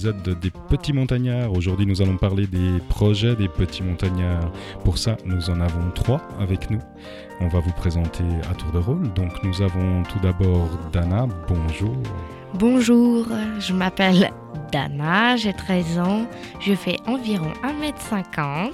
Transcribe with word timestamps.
épisode 0.00 0.40
des 0.40 0.50
Petits 0.50 0.94
Montagnards. 0.94 1.52
Aujourd'hui, 1.52 1.84
nous 1.84 2.00
allons 2.00 2.16
parler 2.16 2.46
des 2.46 2.78
projets 2.88 3.36
des 3.36 3.48
Petits 3.48 3.82
Montagnards. 3.82 4.50
Pour 4.82 4.96
ça, 4.96 5.18
nous 5.26 5.50
en 5.50 5.60
avons 5.60 5.90
trois 5.94 6.22
avec 6.40 6.70
nous. 6.70 6.78
On 7.40 7.48
va 7.48 7.60
vous 7.60 7.72
présenter 7.72 8.24
à 8.50 8.54
tour 8.54 8.72
de 8.72 8.78
rôle. 8.78 9.12
Donc, 9.12 9.44
nous 9.44 9.60
avons 9.60 10.02
tout 10.04 10.18
d'abord 10.20 10.70
Dana. 10.90 11.28
Bonjour. 11.46 11.94
Bonjour, 12.54 13.26
je 13.58 13.74
m'appelle 13.74 14.30
Dana, 14.72 15.36
j'ai 15.36 15.52
13 15.52 15.98
ans, 15.98 16.26
je 16.60 16.74
fais 16.74 16.96
environ 17.06 17.52
1m50, 17.62 18.72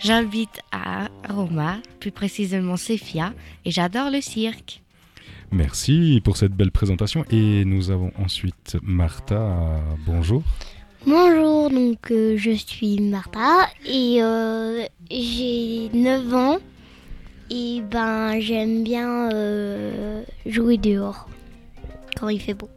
j'habite 0.00 0.60
à 0.72 1.08
Roma, 1.28 1.76
plus 2.00 2.10
précisément 2.10 2.76
Sefia, 2.76 3.34
et 3.66 3.70
j'adore 3.70 4.10
le 4.10 4.22
cirque. 4.22 4.81
Merci 5.52 6.20
pour 6.24 6.36
cette 6.36 6.52
belle 6.52 6.72
présentation. 6.72 7.24
Et 7.30 7.64
nous 7.64 7.90
avons 7.90 8.10
ensuite 8.18 8.76
Martha. 8.82 9.80
Bonjour. 10.06 10.42
Bonjour, 11.04 11.68
donc 11.68 12.12
euh, 12.12 12.36
je 12.36 12.52
suis 12.52 13.00
Martha 13.00 13.66
et 13.84 14.22
euh, 14.22 14.84
j'ai 15.10 15.90
9 15.92 16.34
ans 16.34 16.58
et 17.50 17.82
ben 17.90 18.38
j'aime 18.38 18.84
bien 18.84 19.28
euh, 19.32 20.22
jouer 20.46 20.76
dehors 20.76 21.28
quand 22.16 22.28
il 22.28 22.40
fait 22.40 22.54
beau. 22.54 22.70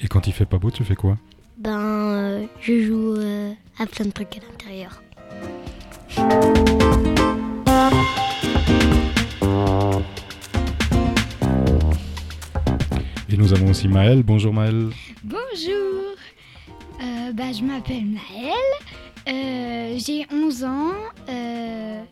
Et 0.00 0.06
quand 0.06 0.28
il 0.28 0.32
fait 0.32 0.46
pas 0.46 0.58
beau, 0.58 0.70
tu 0.70 0.84
fais 0.84 0.94
quoi? 0.94 1.18
Ben 1.58 2.46
je 2.60 2.80
joue 2.84 3.16
à 3.78 3.86
plein 3.86 4.06
de 4.06 4.12
trucs 4.12 4.38
à 4.38 4.40
l'intérieur. 4.48 5.02
Et 13.32 13.36
nous 13.38 13.54
avons 13.54 13.70
aussi 13.70 13.88
Maëlle. 13.88 14.22
Bonjour 14.22 14.52
Maëlle. 14.52 14.90
Bonjour. 15.24 16.16
Euh, 17.00 17.32
bah, 17.32 17.50
je 17.50 17.62
m'appelle 17.62 18.04
Maëlle. 18.04 18.52
Euh, 19.26 19.98
j'ai 19.98 20.26
11 20.30 20.64
ans. 20.64 20.92
Euh, 21.30 22.02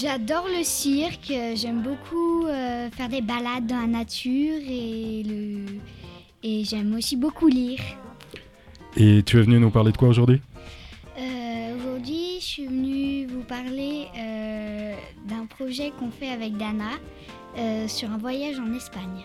j'adore 0.00 0.46
le 0.48 0.64
cirque. 0.64 1.30
J'aime 1.56 1.82
beaucoup 1.82 2.46
faire 2.46 3.08
des 3.10 3.20
balades 3.20 3.66
dans 3.66 3.82
la 3.82 3.86
nature 3.86 4.54
et, 4.66 5.22
le... 5.26 5.66
et 6.42 6.64
j'aime 6.64 6.94
aussi 6.94 7.16
beaucoup 7.16 7.48
lire. 7.48 7.80
Et 8.96 9.22
tu 9.24 9.38
es 9.38 9.42
venu 9.42 9.60
nous 9.60 9.70
parler 9.70 9.92
de 9.92 9.98
quoi 9.98 10.08
aujourd'hui? 10.08 10.40
Aujourd'hui, 11.18 12.38
je 12.40 12.44
suis 12.44 12.66
venue 12.66 13.26
vous 13.26 13.42
parler 13.42 14.06
d'un 15.28 15.44
projet 15.44 15.92
qu'on 15.98 16.10
fait 16.10 16.30
avec 16.30 16.56
Dana. 16.56 16.92
Sur 17.86 18.10
un 18.10 18.18
voyage 18.18 18.58
en 18.58 18.74
Espagne. 18.74 19.22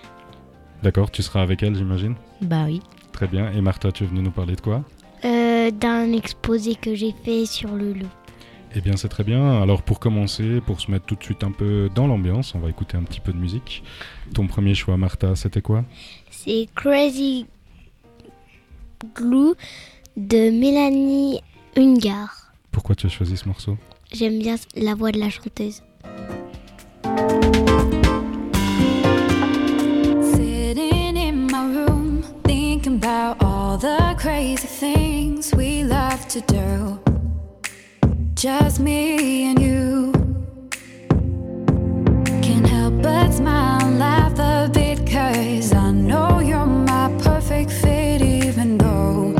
D'accord, 0.84 1.12
tu 1.12 1.22
seras 1.24 1.42
avec 1.42 1.62
elle, 1.64 1.76
j'imagine 1.76 2.16
Bah 2.42 2.64
oui. 2.66 2.82
Très 3.12 3.28
bien. 3.28 3.52
Et 3.52 3.62
Martha, 3.62 3.92
tu 3.92 4.04
es 4.04 4.08
venue 4.08 4.22
nous 4.22 4.32
parler 4.32 4.56
de 4.56 4.62
quoi 4.62 4.84
euh, 5.26 5.72
D'un 5.72 6.14
exposé 6.14 6.76
que 6.76 6.96
j'ai 6.96 7.14
fait 7.24 7.46
sur 7.46 7.76
le 7.76 7.94
loup. 7.94 8.08
Eh 8.76 8.82
bien, 8.82 8.96
c'est 8.96 9.10
très 9.10 9.24
bien. 9.24 9.62
Alors, 9.62 9.82
pour 9.82 10.00
commencer, 10.00 10.62
pour 10.62 10.80
se 10.80 10.90
mettre 10.92 11.06
tout 11.06 11.16
de 11.16 11.24
suite 11.24 11.44
un 11.44 11.52
peu 11.52 11.90
dans 11.94 12.08
l'ambiance, 12.08 12.54
on 12.56 12.60
va 12.60 12.70
écouter 12.70 12.98
un 12.98 13.04
petit 13.04 13.20
peu 13.20 13.34
de 13.34 13.38
musique. 13.38 13.84
Ton 14.34 14.48
premier 14.48 14.76
choix, 14.76 14.96
Martha, 14.96 15.36
c'était 15.36 15.62
quoi 15.62 15.84
C'est 16.30 16.68
Crazy 16.76 17.48
Glue 19.16 19.54
de 20.16 20.52
Mélanie 20.52 21.42
Ungar. 21.76 22.52
Pourquoi 22.72 22.96
tu 22.96 23.08
as 23.08 23.10
choisi 23.10 23.38
ce 23.38 23.48
morceau 23.48 23.78
J'aime 24.14 24.40
bien 24.40 24.56
la 24.76 24.96
voix 24.96 25.12
de 25.12 25.20
la 25.20 25.30
chanteuse. 25.30 25.82
The 33.80 34.14
crazy 34.18 34.68
things 34.68 35.56
we 35.56 35.86
love 35.86 36.28
to 36.28 36.42
do. 36.42 37.00
Just 38.34 38.82
me 38.82 39.52
and 39.52 39.62
you. 39.62 40.12
Can't 42.42 42.68
help 42.68 43.02
but 43.02 43.32
smile 43.32 43.82
and 43.82 43.98
laugh 43.98 44.38
a 44.38 44.70
bit, 44.70 45.08
cause 45.08 45.72
I 45.72 45.92
know 45.92 46.40
you're 46.40 46.66
my 46.66 47.10
perfect 47.24 47.72
fit, 47.72 48.22
even 48.22 48.78
though 48.78 49.32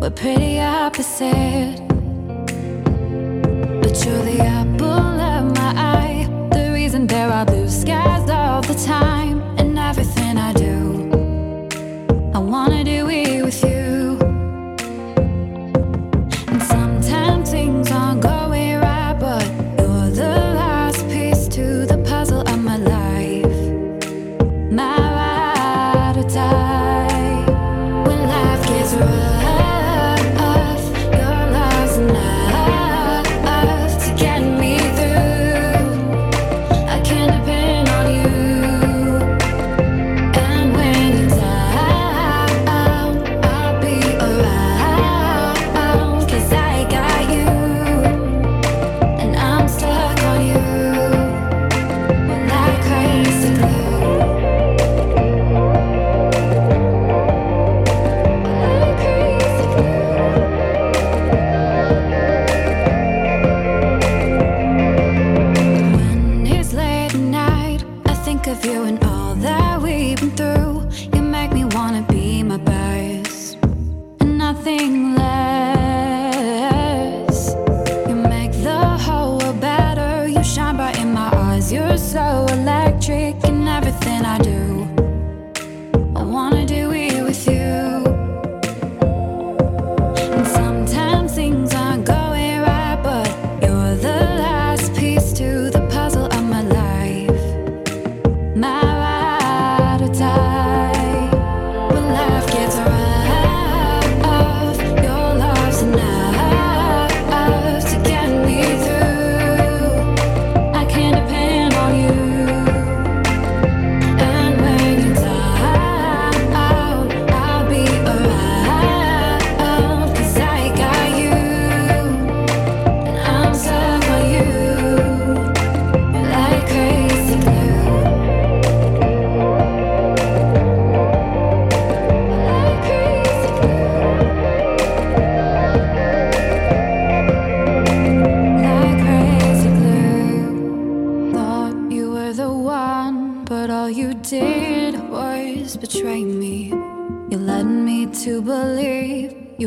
we're 0.00 0.10
pretty 0.10 0.60
opposite. 0.60 1.53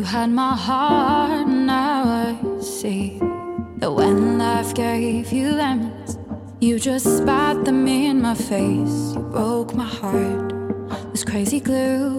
Had 0.08 0.30
my 0.30 0.56
heart. 0.56 1.46
Now 1.46 2.02
I 2.04 2.60
see 2.62 3.18
that 3.76 3.92
when 3.92 4.38
life 4.38 4.74
gave 4.74 5.30
you 5.30 5.50
lemons, 5.50 6.18
you 6.60 6.78
just 6.78 7.18
spat 7.18 7.66
them 7.66 7.86
in 7.86 8.22
my 8.22 8.34
face. 8.34 9.12
You 9.14 9.28
broke 9.30 9.74
my 9.74 9.84
heart. 9.84 10.54
This 11.12 11.24
crazy 11.24 11.60
glue 11.60 12.17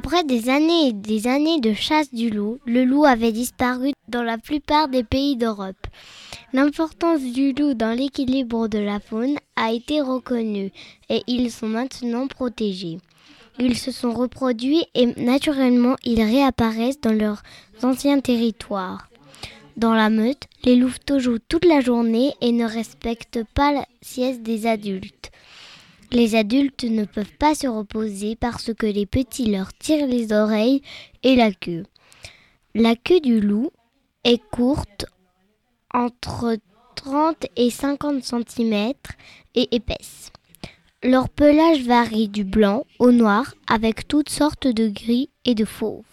Après 0.00 0.22
des 0.22 0.48
années 0.48 0.90
et 0.90 0.92
des 0.92 1.26
années 1.26 1.58
de 1.58 1.74
chasse 1.74 2.14
du 2.14 2.30
loup, 2.30 2.60
le 2.66 2.84
loup 2.84 3.04
avait 3.04 3.32
disparu 3.32 3.90
dans 4.06 4.22
la 4.22 4.38
plupart 4.38 4.86
des 4.86 5.02
pays 5.02 5.34
d'Europe. 5.34 5.88
L'importance 6.52 7.20
du 7.20 7.52
loup 7.52 7.74
dans 7.74 7.98
l'équilibre 7.98 8.68
de 8.68 8.78
la 8.78 9.00
faune 9.00 9.38
a 9.56 9.72
été 9.72 10.00
reconnue 10.00 10.70
et 11.08 11.24
ils 11.26 11.50
sont 11.50 11.66
maintenant 11.66 12.28
protégés. 12.28 12.98
Ils 13.58 13.76
se 13.76 13.90
sont 13.90 14.12
reproduits 14.12 14.84
et 14.94 15.06
naturellement 15.20 15.96
ils 16.04 16.22
réapparaissent 16.22 17.00
dans 17.00 17.12
leurs 17.12 17.42
anciens 17.82 18.20
territoires. 18.20 19.08
Dans 19.76 19.94
la 19.94 20.10
meute, 20.10 20.44
les 20.62 20.76
louveteaux 20.76 21.18
jouent 21.18 21.40
toute 21.48 21.64
la 21.64 21.80
journée 21.80 22.34
et 22.40 22.52
ne 22.52 22.66
respectent 22.66 23.42
pas 23.52 23.72
la 23.72 23.84
sieste 24.00 24.42
des 24.42 24.68
adultes. 24.68 25.32
Les 26.10 26.34
adultes 26.34 26.84
ne 26.84 27.04
peuvent 27.04 27.36
pas 27.38 27.54
se 27.54 27.66
reposer 27.66 28.34
parce 28.34 28.72
que 28.72 28.86
les 28.86 29.04
petits 29.04 29.50
leur 29.50 29.74
tirent 29.74 30.06
les 30.06 30.32
oreilles 30.32 30.80
et 31.22 31.36
la 31.36 31.52
queue. 31.52 31.84
La 32.74 32.96
queue 32.96 33.20
du 33.20 33.40
loup 33.40 33.70
est 34.24 34.42
courte, 34.50 35.04
entre 35.92 36.56
30 36.94 37.46
et 37.56 37.70
50 37.70 38.22
cm 38.22 38.92
et 39.54 39.74
épaisse. 39.74 40.32
Leur 41.02 41.28
pelage 41.28 41.82
varie 41.82 42.28
du 42.28 42.42
blanc 42.42 42.84
au 42.98 43.12
noir 43.12 43.54
avec 43.66 44.08
toutes 44.08 44.30
sortes 44.30 44.66
de 44.66 44.88
gris 44.88 45.28
et 45.44 45.54
de 45.54 45.64
fauve. 45.64 46.04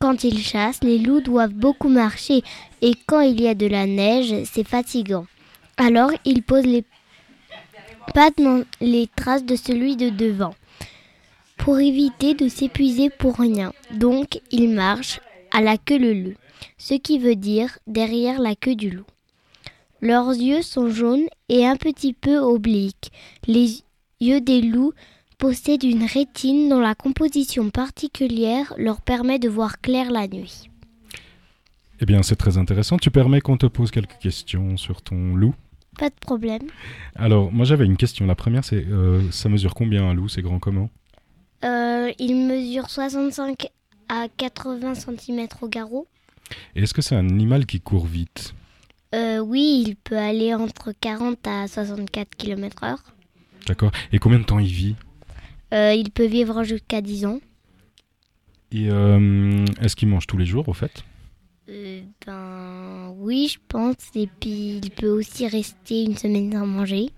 Quand 0.00 0.24
ils 0.24 0.40
chassent, 0.40 0.82
les 0.82 0.98
loups 0.98 1.20
doivent 1.20 1.54
beaucoup 1.54 1.88
marcher 1.88 2.42
et 2.82 2.92
quand 3.06 3.20
il 3.20 3.40
y 3.40 3.48
a 3.48 3.54
de 3.54 3.66
la 3.66 3.86
neige, 3.86 4.34
c'est 4.44 4.66
fatigant. 4.66 5.26
Alors 5.76 6.10
ils 6.24 6.42
posent 6.42 6.66
les 6.66 6.84
pattes 8.12 8.38
dans 8.38 8.64
les 8.80 9.08
traces 9.16 9.44
de 9.44 9.56
celui 9.56 9.96
de 9.96 10.10
devant 10.10 10.54
pour 11.56 11.78
éviter 11.78 12.34
de 12.34 12.48
s'épuiser 12.48 13.10
pour 13.10 13.38
rien. 13.38 13.72
Donc 13.92 14.40
ils 14.50 14.68
marchent 14.68 15.20
à 15.52 15.60
la 15.62 15.78
queue 15.78 15.98
leu, 15.98 16.34
ce 16.78 16.94
qui 16.94 17.18
veut 17.18 17.36
dire 17.36 17.78
derrière 17.86 18.40
la 18.40 18.54
queue 18.54 18.74
du 18.74 18.90
loup. 18.90 19.06
Leurs 20.00 20.30
yeux 20.30 20.62
sont 20.62 20.90
jaunes 20.90 21.26
et 21.48 21.66
un 21.66 21.76
petit 21.76 22.12
peu 22.12 22.36
obliques. 22.36 23.10
Les 23.46 23.82
yeux 24.20 24.40
des 24.40 24.60
loups 24.60 24.92
possèdent 25.38 25.84
une 25.84 26.04
rétine 26.04 26.68
dont 26.68 26.80
la 26.80 26.94
composition 26.94 27.70
particulière 27.70 28.74
leur 28.76 29.00
permet 29.00 29.38
de 29.38 29.48
voir 29.48 29.80
clair 29.80 30.10
la 30.10 30.28
nuit. 30.28 30.68
Eh 32.00 32.06
bien, 32.06 32.22
c'est 32.22 32.36
très 32.36 32.58
intéressant. 32.58 32.98
Tu 32.98 33.10
permets 33.10 33.40
qu'on 33.40 33.56
te 33.56 33.66
pose 33.66 33.90
quelques 33.90 34.18
questions 34.18 34.76
sur 34.76 35.00
ton 35.00 35.34
loup? 35.34 35.54
Pas 35.98 36.08
de 36.10 36.14
problème. 36.20 36.62
Alors, 37.14 37.52
moi 37.52 37.64
j'avais 37.64 37.84
une 37.86 37.96
question. 37.96 38.26
La 38.26 38.34
première, 38.34 38.64
c'est 38.64 38.84
euh, 38.86 39.30
ça 39.30 39.48
mesure 39.48 39.74
combien 39.74 40.04
un 40.04 40.14
loup? 40.14 40.28
C'est 40.28 40.42
grand 40.42 40.58
comment 40.58 40.90
Euh, 41.64 42.10
il 42.18 42.34
mesure 42.48 42.90
65 42.90 43.68
à 44.08 44.26
80 44.36 44.94
cm 44.94 45.46
au 45.62 45.68
garrot. 45.68 46.06
Et 46.74 46.82
est-ce 46.82 46.92
que 46.94 47.00
c'est 47.02 47.14
un 47.14 47.28
animal 47.28 47.64
qui 47.66 47.80
court 47.80 48.06
vite? 48.06 48.54
Euh, 49.14 49.38
oui, 49.38 49.84
il 49.86 49.96
peut 49.96 50.18
aller 50.18 50.52
entre 50.54 50.92
40 51.00 51.46
à 51.46 51.68
64 51.68 52.34
km/h. 52.36 52.96
D'accord. 53.68 53.92
Et 54.12 54.18
combien 54.18 54.40
de 54.40 54.44
temps 54.44 54.58
il 54.58 54.66
vit? 54.72 54.96
Il 55.72 56.10
peut 56.12 56.26
vivre 56.26 56.62
jusqu'à 56.62 57.00
10 57.00 57.26
ans. 57.26 57.40
Et 58.70 58.84
est-ce 58.86 59.96
qu'il 59.96 60.08
mange 60.08 60.26
tous 60.28 60.36
les 60.36 60.46
jours, 60.46 60.68
au 60.68 60.72
fait? 60.72 61.02
Euh, 61.68 62.02
ben 62.26 63.14
oui, 63.18 63.48
je 63.52 63.58
pense. 63.68 63.96
Et 64.14 64.28
puis 64.40 64.80
il 64.82 64.90
peut 64.90 65.08
aussi 65.08 65.46
rester 65.46 66.04
une 66.04 66.16
semaine 66.16 66.52
sans 66.52 66.66
manger. 66.66 67.10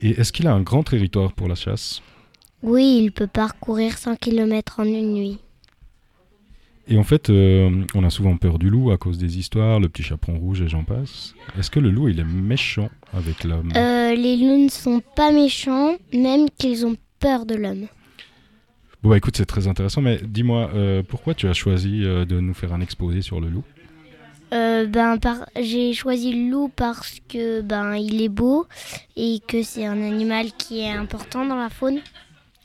Et 0.00 0.10
est-ce 0.10 0.32
qu'il 0.32 0.46
a 0.46 0.52
un 0.52 0.62
grand 0.62 0.84
territoire 0.84 1.32
pour 1.32 1.48
la 1.48 1.54
chasse? 1.56 2.00
Oui, 2.62 3.00
il 3.02 3.12
peut 3.12 3.26
parcourir 3.26 3.98
100 3.98 4.16
km 4.16 4.80
en 4.80 4.84
une 4.84 5.14
nuit. 5.14 5.38
Et 6.90 6.96
en 6.96 7.04
fait, 7.04 7.28
euh, 7.28 7.84
on 7.94 8.02
a 8.02 8.10
souvent 8.10 8.36
peur 8.38 8.58
du 8.58 8.70
loup 8.70 8.90
à 8.90 8.96
cause 8.96 9.18
des 9.18 9.38
histoires, 9.38 9.78
le 9.78 9.90
petit 9.90 10.02
chaperon 10.02 10.38
rouge 10.38 10.62
et 10.62 10.68
j'en 10.68 10.84
passe. 10.84 11.34
Est-ce 11.58 11.70
que 11.70 11.80
le 11.80 11.90
loup, 11.90 12.08
il 12.08 12.18
est 12.18 12.24
méchant 12.24 12.88
avec 13.12 13.44
l'homme? 13.44 13.70
Euh, 13.76 14.14
les 14.14 14.36
loups 14.36 14.64
ne 14.64 14.70
sont 14.70 15.02
pas 15.14 15.30
méchants, 15.30 15.96
même 16.14 16.48
qu'ils 16.58 16.86
ont 16.86 16.96
peur 17.20 17.44
de 17.44 17.56
l'homme. 17.56 17.88
Bon, 19.02 19.10
bah, 19.10 19.16
écoute, 19.16 19.36
c'est 19.36 19.46
très 19.46 19.68
intéressant, 19.68 20.00
mais 20.02 20.18
dis-moi, 20.22 20.70
euh, 20.74 21.02
pourquoi 21.06 21.34
tu 21.34 21.46
as 21.48 21.52
choisi 21.52 22.04
euh, 22.04 22.24
de 22.24 22.40
nous 22.40 22.54
faire 22.54 22.72
un 22.72 22.80
exposé 22.80 23.22
sur 23.22 23.40
le 23.40 23.48
loup? 23.48 23.62
Euh, 24.52 24.86
ben, 24.86 25.18
par- 25.18 25.46
j'ai 25.60 25.92
choisi 25.92 26.32
le 26.32 26.50
loup 26.50 26.72
parce 26.74 27.18
que 27.28 27.60
ben 27.60 27.96
il 27.96 28.22
est 28.22 28.30
beau 28.30 28.66
et 29.14 29.40
que 29.46 29.62
c'est 29.62 29.84
un 29.84 30.00
animal 30.02 30.52
qui 30.56 30.80
est 30.80 30.90
important 30.90 31.44
dans 31.44 31.54
la 31.56 31.68
faune. 31.68 32.00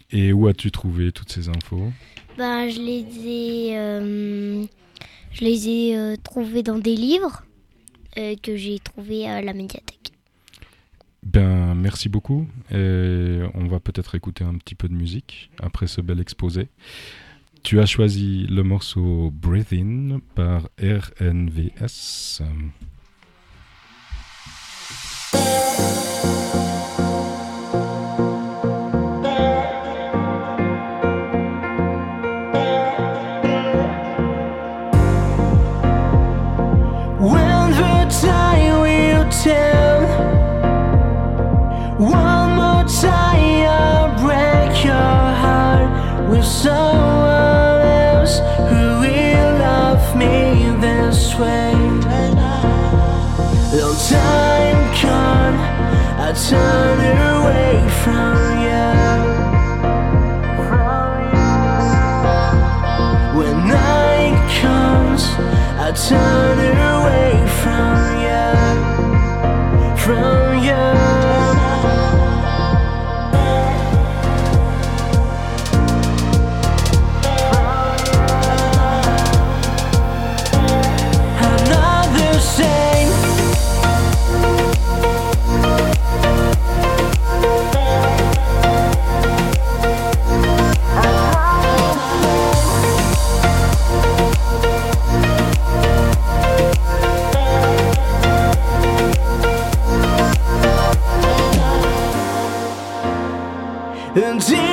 Et 0.09 0.31
où 0.31 0.47
as-tu 0.47 0.71
trouvé 0.71 1.11
toutes 1.11 1.29
ces 1.31 1.49
infos? 1.49 1.91
Ben, 2.37 2.69
je 2.69 2.79
les 2.79 3.05
ai, 3.27 4.67
je 5.33 5.43
les 5.43 5.67
ai 5.67 6.17
trouvés 6.23 6.63
dans 6.63 6.79
des 6.79 6.95
livres 6.95 7.43
que 8.15 8.55
j'ai 8.55 8.79
trouvés 8.79 9.27
à 9.27 9.41
la 9.41 9.51
médiathèque. 9.53 10.12
Ben, 11.25 11.73
merci 11.75 12.09
beaucoup. 12.09 12.47
Et 12.71 13.39
on 13.53 13.67
va 13.67 13.79
peut-être 13.79 14.15
écouter 14.15 14.43
un 14.43 14.55
petit 14.55 14.75
peu 14.75 14.87
de 14.87 14.93
musique 14.93 15.51
après 15.61 15.87
ce 15.87 16.01
bel 16.01 16.19
exposé. 16.19 16.67
Tu 17.63 17.79
as 17.79 17.85
choisi 17.85 18.45
le 18.49 18.61
morceau 18.63 19.31
Breathe 19.31 19.73
In 19.73 20.19
par 20.35 20.67
RNVS. 20.81 22.41
Will 38.83 39.29
tell 39.29 39.82
someone 46.43 47.81
else 47.81 48.39
Who 48.69 48.99
will 49.01 49.57
love 49.59 50.15
me 50.15 50.69
this 50.79 51.35
way. 51.39 51.73
Time 54.09 55.57
I 56.19 56.31
turn 56.49 56.99
away 57.33 57.75
from 58.03 58.35
you. 58.65 58.89
When 63.37 63.55
night 63.67 64.37
comes, 64.61 65.23
I 65.79 65.91
turn 66.07 66.59
away 66.95 67.33
from 67.61 67.95
you, 68.25 68.51
from 69.97 70.42
A 104.15 104.72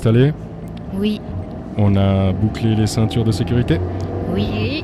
installé. 0.00 0.32
Oui, 0.94 1.20
On 1.76 1.94
a 1.96 2.32
bouclé 2.32 2.74
les 2.74 2.86
ceintures 2.86 3.24
de 3.24 3.32
sécurité. 3.32 3.78
oui. 4.32 4.82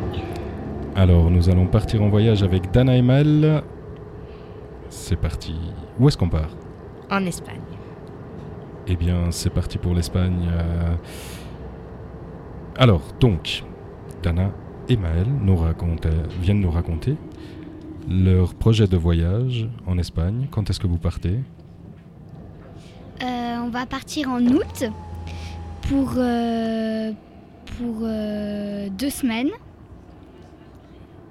Alors, 0.94 1.30
nous 1.30 1.50
allons 1.50 1.66
partir 1.66 2.02
en 2.02 2.08
voyage 2.08 2.42
avec 2.42 2.70
Dana 2.70 2.96
et 2.96 3.02
Maël. 3.02 3.62
C'est 4.88 5.16
parti. 5.16 5.54
Où 6.00 6.08
est-ce 6.08 6.16
qu'on 6.16 6.28
part? 6.30 6.49
En 7.11 7.25
Espagne. 7.26 7.61
Eh 8.87 8.96
bien, 8.96 9.25
c'est 9.30 9.50
parti 9.50 9.76
pour 9.78 9.92
l'Espagne. 9.94 10.49
euh. 10.50 10.94
Alors, 12.78 13.02
donc, 13.20 13.62
Dana 14.23 14.50
et 14.88 14.96
Maël 14.96 15.26
nous 15.42 15.56
racontaient- 15.56 16.08
viennent 16.40 16.61
nous 16.61 16.70
raconter 16.70 17.16
leur 18.08 18.54
projet 18.54 18.87
de 18.87 18.96
voyage 18.96 19.68
en 19.87 19.99
Espagne. 19.99 20.46
Quand 20.50 20.70
est-ce 20.70 20.80
que 20.80 20.87
vous 20.87 20.99
partez? 20.99 21.40
Euh, 23.23 23.56
on 23.64 23.68
va 23.68 23.85
partir 23.85 24.30
en 24.30 24.40
août 24.40 24.85
pour, 25.88 26.14
euh, 26.16 27.12
pour 27.78 27.99
euh, 28.02 28.88
deux 28.90 29.11
semaines. 29.11 29.50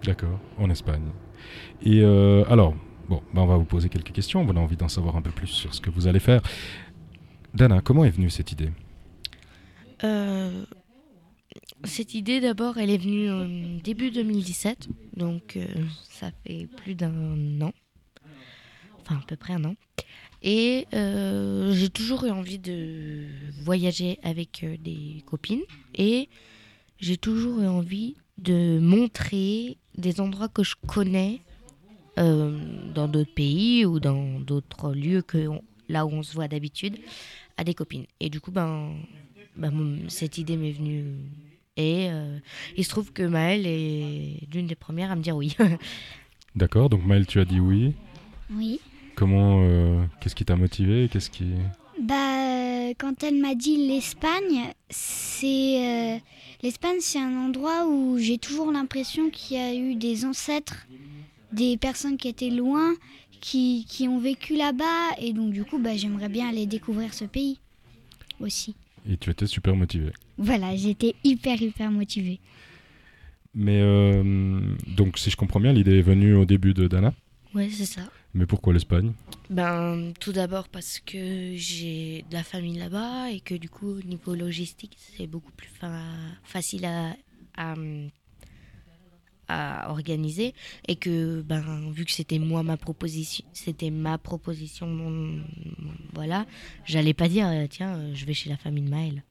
D'accord, 0.03 0.39
en 0.57 0.69
Espagne. 0.69 1.09
Et 1.81 2.01
euh, 2.01 2.43
alors, 2.49 2.75
bon, 3.09 3.21
bah, 3.33 3.41
on 3.41 3.45
va 3.45 3.57
vous 3.57 3.65
poser 3.65 3.89
quelques 3.89 4.11
questions. 4.11 4.45
On 4.47 4.55
a 4.55 4.59
envie 4.59 4.77
d'en 4.77 4.87
savoir 4.87 5.15
un 5.15 5.21
peu 5.21 5.31
plus 5.31 5.47
sur 5.47 5.73
ce 5.73 5.81
que 5.81 5.89
vous 5.89 6.07
allez 6.07 6.19
faire. 6.19 6.41
Dana, 7.53 7.81
comment 7.81 8.05
est 8.05 8.11
venue 8.11 8.29
cette 8.29 8.51
idée? 8.51 8.69
Euh, 10.03 10.65
cette 11.83 12.13
idée, 12.13 12.39
d'abord, 12.39 12.77
elle 12.77 12.89
est 12.89 12.97
venue 12.97 13.31
en 13.31 13.47
début 13.81 14.11
2017, 14.11 14.89
donc 15.15 15.55
euh, 15.55 15.65
ça 16.09 16.31
fait 16.45 16.67
plus 16.77 16.95
d'un 16.95 17.61
an, 17.61 17.71
enfin 19.01 19.15
à 19.15 19.25
peu 19.25 19.35
près 19.35 19.53
un 19.53 19.63
an. 19.63 19.75
Et 20.47 20.85
euh, 20.93 21.73
j'ai 21.73 21.89
toujours 21.89 22.23
eu 22.25 22.29
envie 22.29 22.59
de 22.59 23.25
voyager 23.63 24.19
avec 24.21 24.63
euh, 24.63 24.77
des 24.79 25.23
copines 25.25 25.63
et 25.95 26.29
j'ai 26.99 27.17
toujours 27.17 27.61
eu 27.61 27.67
envie 27.67 28.15
de 28.37 28.77
montrer 28.79 29.77
des 29.97 30.21
endroits 30.21 30.47
que 30.47 30.61
je 30.63 30.75
connais 30.85 31.41
euh, 32.19 32.59
dans 32.93 33.07
d'autres 33.07 33.33
pays 33.33 33.85
ou 33.85 33.99
dans 33.99 34.39
d'autres 34.39 34.93
lieux 34.93 35.23
que 35.23 35.47
on- 35.47 35.63
là 35.89 36.05
où 36.05 36.09
on 36.09 36.21
se 36.21 36.33
voit 36.35 36.47
d'habitude 36.47 36.97
à 37.57 37.63
des 37.63 37.73
copines. 37.73 38.05
Et 38.19 38.29
du 38.29 38.39
coup, 38.39 38.51
ben, 38.51 38.93
mon- 39.57 40.07
cette 40.09 40.37
idée 40.37 40.57
m'est 40.57 40.71
venue. 40.73 41.05
Et 41.75 42.07
euh, 42.11 42.37
il 42.77 42.83
se 42.83 42.89
trouve 42.89 43.11
que 43.13 43.23
Maëlle 43.23 43.65
est 43.65 44.47
l'une 44.53 44.67
des 44.67 44.75
premières 44.75 45.09
à 45.11 45.15
me 45.15 45.21
dire 45.23 45.35
oui. 45.35 45.55
D'accord, 46.55 46.89
donc 46.89 47.03
Maël, 47.03 47.25
tu 47.25 47.39
as 47.39 47.45
dit 47.45 47.59
oui. 47.59 47.93
Oui. 48.51 48.79
Comment, 49.15 49.61
euh, 49.63 50.03
qu'est-ce 50.19 50.35
qui 50.35 50.45
t'a 50.45 50.55
motivé 50.55 51.09
Qu'est-ce 51.11 51.29
qui... 51.29 51.45
Bah, 52.01 52.89
quand 52.97 53.23
elle 53.23 53.39
m'a 53.39 53.55
dit 53.55 53.87
l'Espagne, 53.87 54.73
c'est 54.89 56.15
euh, 56.15 56.17
l'Espagne, 56.61 56.97
c'est 56.99 57.19
un 57.19 57.37
endroit 57.37 57.87
où 57.87 58.17
j'ai 58.17 58.37
toujours 58.37 58.71
l'impression 58.71 59.29
qu'il 59.29 59.57
y 59.57 59.59
a 59.59 59.73
eu 59.73 59.95
des 59.95 60.25
ancêtres, 60.25 60.85
des 61.53 61.77
personnes 61.77 62.17
qui 62.17 62.27
étaient 62.27 62.49
loin, 62.49 62.93
qui, 63.39 63.85
qui 63.87 64.07
ont 64.07 64.19
vécu 64.19 64.55
là-bas, 64.55 65.15
et 65.19 65.31
donc 65.31 65.51
du 65.51 65.63
coup, 65.63 65.79
bah, 65.79 65.95
j'aimerais 65.95 66.29
bien 66.29 66.49
aller 66.49 66.65
découvrir 66.65 67.13
ce 67.13 67.25
pays 67.25 67.59
aussi. 68.39 68.75
Et 69.09 69.17
tu 69.17 69.29
étais 69.29 69.47
super 69.47 69.75
motivé. 69.75 70.11
Voilà, 70.37 70.75
j'étais 70.75 71.15
hyper 71.23 71.61
hyper 71.61 71.91
motivée. 71.91 72.39
Mais 73.53 73.79
euh, 73.81 74.59
donc, 74.87 75.17
si 75.17 75.29
je 75.29 75.37
comprends 75.37 75.61
bien, 75.61 75.71
l'idée 75.71 75.99
est 75.99 76.01
venue 76.01 76.33
au 76.35 76.45
début 76.45 76.73
de 76.73 76.87
Dana? 76.87 77.13
ouais, 77.53 77.69
c'est 77.71 77.85
ça. 77.85 78.01
Mais 78.35 78.45
pourquoi 78.45 78.73
l'Espagne? 78.73 79.13
Ben, 79.49 80.11
tout 80.19 80.33
d'abord 80.33 80.67
parce 80.67 80.99
que 80.99 81.53
j'ai 81.55 82.25
de 82.29 82.33
la 82.33 82.43
famille 82.43 82.77
là-bas 82.77 83.31
et 83.31 83.39
que 83.39 83.55
du 83.55 83.69
coup, 83.69 83.87
au 83.97 84.01
niveau 84.01 84.35
logistique, 84.35 84.95
c'est 84.99 85.25
beaucoup 85.25 85.53
plus 85.53 85.69
fa- 85.69 86.01
facile 86.43 86.83
à, 86.85 87.15
à, 87.55 87.75
à 89.47 89.89
organiser. 89.89 90.53
Et 90.87 90.95
que, 90.97 91.41
ben, 91.43 91.91
vu 91.91 92.03
que 92.03 92.11
c'était 92.11 92.39
moi 92.39 92.61
ma 92.63 92.75
proposition, 92.77 93.45
c'était 93.53 93.89
ma 93.89 94.17
proposition, 94.17 94.85
mon, 94.87 95.41
voilà, 96.13 96.45
j'allais 96.85 97.13
pas 97.13 97.29
dire, 97.29 97.47
euh, 97.47 97.67
tiens, 97.69 97.95
euh, 97.97 98.11
je 98.13 98.25
vais 98.25 98.33
chez 98.33 98.49
la 98.49 98.57
famille 98.57 98.83
de 98.83 98.89
Maël. 98.89 99.23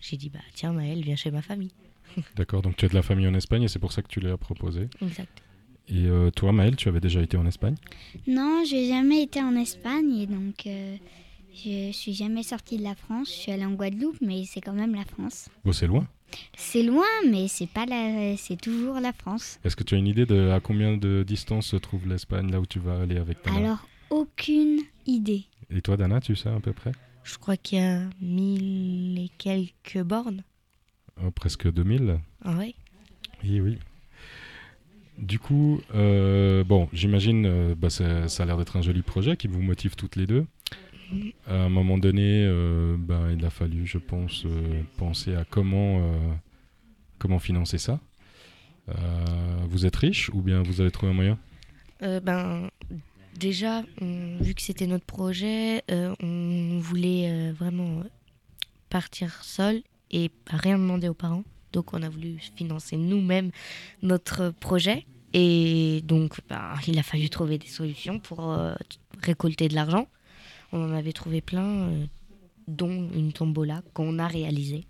J'ai 0.00 0.16
dit, 0.16 0.30
bah, 0.30 0.40
tiens, 0.54 0.72
Maël, 0.72 1.02
viens 1.02 1.16
chez 1.16 1.30
ma 1.30 1.42
famille. 1.42 1.72
D'accord, 2.36 2.62
donc 2.62 2.76
tu 2.76 2.84
as 2.86 2.88
de 2.88 2.94
la 2.94 3.02
famille 3.02 3.26
en 3.28 3.34
Espagne 3.34 3.62
et 3.64 3.68
c'est 3.68 3.78
pour 3.78 3.92
ça 3.92 4.02
que 4.02 4.08
tu 4.08 4.20
l'as 4.20 4.36
proposé. 4.36 4.88
Exact. 5.00 5.42
Et 5.88 6.06
euh, 6.06 6.30
toi, 6.30 6.52
Maël, 6.52 6.76
tu 6.76 6.88
avais 6.88 7.00
déjà 7.00 7.20
été 7.20 7.36
en 7.36 7.46
Espagne? 7.46 7.74
Non, 8.26 8.62
j'ai 8.68 8.88
jamais 8.88 9.22
été 9.22 9.40
en 9.42 9.54
Espagne, 9.56 10.14
et 10.16 10.26
donc 10.26 10.66
euh, 10.66 10.96
je 11.64 11.90
suis 11.92 12.14
jamais 12.14 12.42
sortie 12.42 12.78
de 12.78 12.82
la 12.82 12.94
France. 12.94 13.28
Je 13.28 13.32
suis 13.40 13.52
allée 13.52 13.64
en 13.64 13.72
Guadeloupe, 13.72 14.18
mais 14.20 14.44
c'est 14.44 14.60
quand 14.60 14.72
même 14.72 14.94
la 14.94 15.04
France. 15.04 15.48
Bon, 15.64 15.72
c'est 15.72 15.86
loin. 15.86 16.06
C'est 16.56 16.82
loin, 16.82 17.04
mais 17.30 17.46
c'est 17.48 17.66
pas 17.68 17.84
la, 17.84 18.36
c'est 18.38 18.58
toujours 18.58 19.00
la 19.00 19.12
France. 19.12 19.58
Est-ce 19.64 19.76
que 19.76 19.82
tu 19.84 19.94
as 19.94 19.98
une 19.98 20.06
idée 20.06 20.24
de 20.24 20.48
à 20.50 20.60
combien 20.60 20.96
de 20.96 21.24
distance 21.26 21.66
se 21.66 21.76
trouve 21.76 22.08
l'Espagne, 22.08 22.50
là 22.50 22.60
où 22.60 22.64
tu 22.66 22.78
vas 22.78 23.02
aller 23.02 23.18
avec 23.18 23.44
Dana? 23.44 23.58
Alors, 23.58 23.88
aucune 24.08 24.78
idée. 25.06 25.44
Et 25.70 25.82
toi, 25.82 25.96
Dana, 25.96 26.20
tu 26.20 26.36
sais 26.36 26.48
à 26.48 26.60
peu 26.60 26.72
près? 26.72 26.92
Je 27.24 27.36
crois 27.36 27.56
qu'il 27.56 27.78
y 27.78 27.82
a 27.82 28.00
mille 28.20 29.18
et 29.18 29.30
quelques 29.38 30.02
bornes. 30.02 30.42
Oh, 31.22 31.30
Presque 31.30 31.70
2000 31.70 32.18
Ah 32.44 32.56
ouais 32.56 32.74
Oui, 33.44 33.60
oui. 33.60 33.78
Du 35.22 35.38
coup, 35.38 35.80
euh, 35.94 36.64
bon, 36.64 36.88
j'imagine, 36.92 37.46
euh, 37.46 37.74
bah, 37.76 37.90
ça, 37.90 38.26
a 38.26 38.44
l'air 38.44 38.58
d'être 38.58 38.76
un 38.76 38.82
joli 38.82 39.02
projet 39.02 39.36
qui 39.36 39.46
vous 39.46 39.62
motive 39.62 39.94
toutes 39.94 40.16
les 40.16 40.26
deux. 40.26 40.46
À 41.46 41.54
un 41.54 41.68
moment 41.68 41.96
donné, 41.96 42.44
euh, 42.44 42.96
bah, 42.98 43.28
il 43.32 43.44
a 43.44 43.50
fallu, 43.50 43.86
je 43.86 43.98
pense, 43.98 44.44
euh, 44.46 44.82
penser 44.96 45.36
à 45.36 45.44
comment, 45.44 46.02
comment 47.18 47.38
financer 47.38 47.78
ça. 47.78 48.00
Vous 49.68 49.86
êtes 49.86 49.94
riche 49.94 50.28
ou 50.30 50.42
bien 50.42 50.62
vous 50.62 50.80
avez 50.80 50.90
trouvé 50.90 51.12
un 51.12 51.14
moyen? 51.14 51.38
Ben, 52.00 52.68
déjà, 53.38 53.84
vu 54.00 54.54
que 54.54 54.62
c'était 54.62 54.88
notre 54.88 55.06
projet, 55.06 55.84
on 55.88 56.78
voulait 56.80 57.52
vraiment 57.52 58.02
partir 58.90 59.44
seul 59.44 59.82
et 60.10 60.32
rien 60.48 60.78
demander 60.78 61.08
aux 61.08 61.14
parents. 61.14 61.44
Donc, 61.72 61.94
on 61.94 62.02
a 62.02 62.08
voulu 62.08 62.38
financer 62.56 62.96
nous-mêmes 62.96 63.50
notre 64.02 64.50
projet. 64.50 65.06
Et 65.34 66.02
donc, 66.04 66.40
ben, 66.48 66.74
il 66.86 66.98
a 66.98 67.02
fallu 67.02 67.30
trouver 67.30 67.58
des 67.58 67.66
solutions 67.66 68.18
pour 68.18 68.52
euh, 68.52 68.74
récolter 69.22 69.68
de 69.68 69.74
l'argent. 69.74 70.06
On 70.72 70.84
en 70.84 70.92
avait 70.94 71.12
trouvé 71.12 71.40
plein, 71.40 71.88
euh, 71.88 72.04
dont 72.68 73.08
une 73.14 73.32
tombola 73.32 73.82
qu'on 73.94 74.18
a 74.18 74.26
réalisée. 74.26 74.84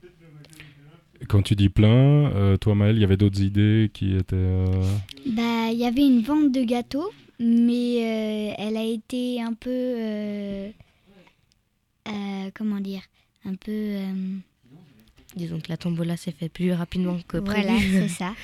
Quand 1.28 1.42
tu 1.42 1.54
dis 1.54 1.68
plein, 1.68 2.32
euh, 2.34 2.56
toi 2.56 2.74
Maël, 2.74 2.96
il 2.96 3.00
y 3.00 3.04
avait 3.04 3.16
d'autres 3.16 3.40
idées 3.40 3.90
qui 3.94 4.16
étaient... 4.16 4.34
euh, 4.34 4.82
Bah, 5.26 5.70
il 5.70 5.78
y 5.78 5.84
avait 5.86 6.04
une 6.04 6.22
vente 6.22 6.50
de 6.50 6.64
gâteaux, 6.64 7.10
mais 7.38 8.50
euh, 8.50 8.54
elle 8.58 8.76
a 8.76 8.84
été 8.84 9.40
un 9.40 9.52
peu, 9.54 9.70
euh, 9.70 10.70
euh, 12.08 12.50
comment 12.54 12.80
dire, 12.80 13.02
un 13.44 13.54
peu, 13.54 13.70
euh, 13.70 14.12
Disons 15.36 15.60
que 15.60 15.68
la 15.68 15.76
tombola 15.76 16.16
s'est 16.16 16.32
faite 16.32 16.52
plus 16.52 16.72
rapidement 16.72 17.18
que 17.26 17.38
prévu. 17.38 17.66
voilà, 17.66 17.80
c'est 17.80 18.08
ça. 18.22 18.34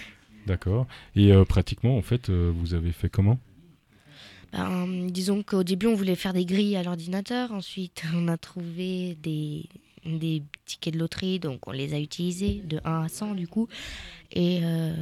D'accord. 0.46 0.86
Et 1.14 1.32
euh, 1.32 1.44
pratiquement, 1.44 1.96
en 1.98 2.02
fait, 2.02 2.30
euh, 2.30 2.52
vous 2.54 2.74
avez 2.74 2.92
fait 2.92 3.08
comment? 3.10 3.38
Ben, 4.52 5.06
disons 5.10 5.42
qu'au 5.42 5.62
début, 5.62 5.86
on 5.86 5.94
voulait 5.94 6.14
faire 6.14 6.32
des 6.32 6.46
grilles 6.46 6.76
à 6.76 6.82
l'ordinateur. 6.82 7.52
Ensuite, 7.52 8.02
on 8.14 8.28
a 8.28 8.38
trouvé 8.38 9.16
des, 9.22 9.66
des 10.06 10.42
tickets 10.64 10.94
de 10.94 10.98
loterie, 10.98 11.38
donc 11.38 11.66
on 11.66 11.72
les 11.72 11.92
a 11.94 12.00
utilisés 12.00 12.62
de 12.64 12.80
1 12.84 13.02
à 13.02 13.08
100 13.08 13.34
du 13.34 13.46
coup. 13.46 13.68
Et 14.32 14.60
euh, 14.62 14.94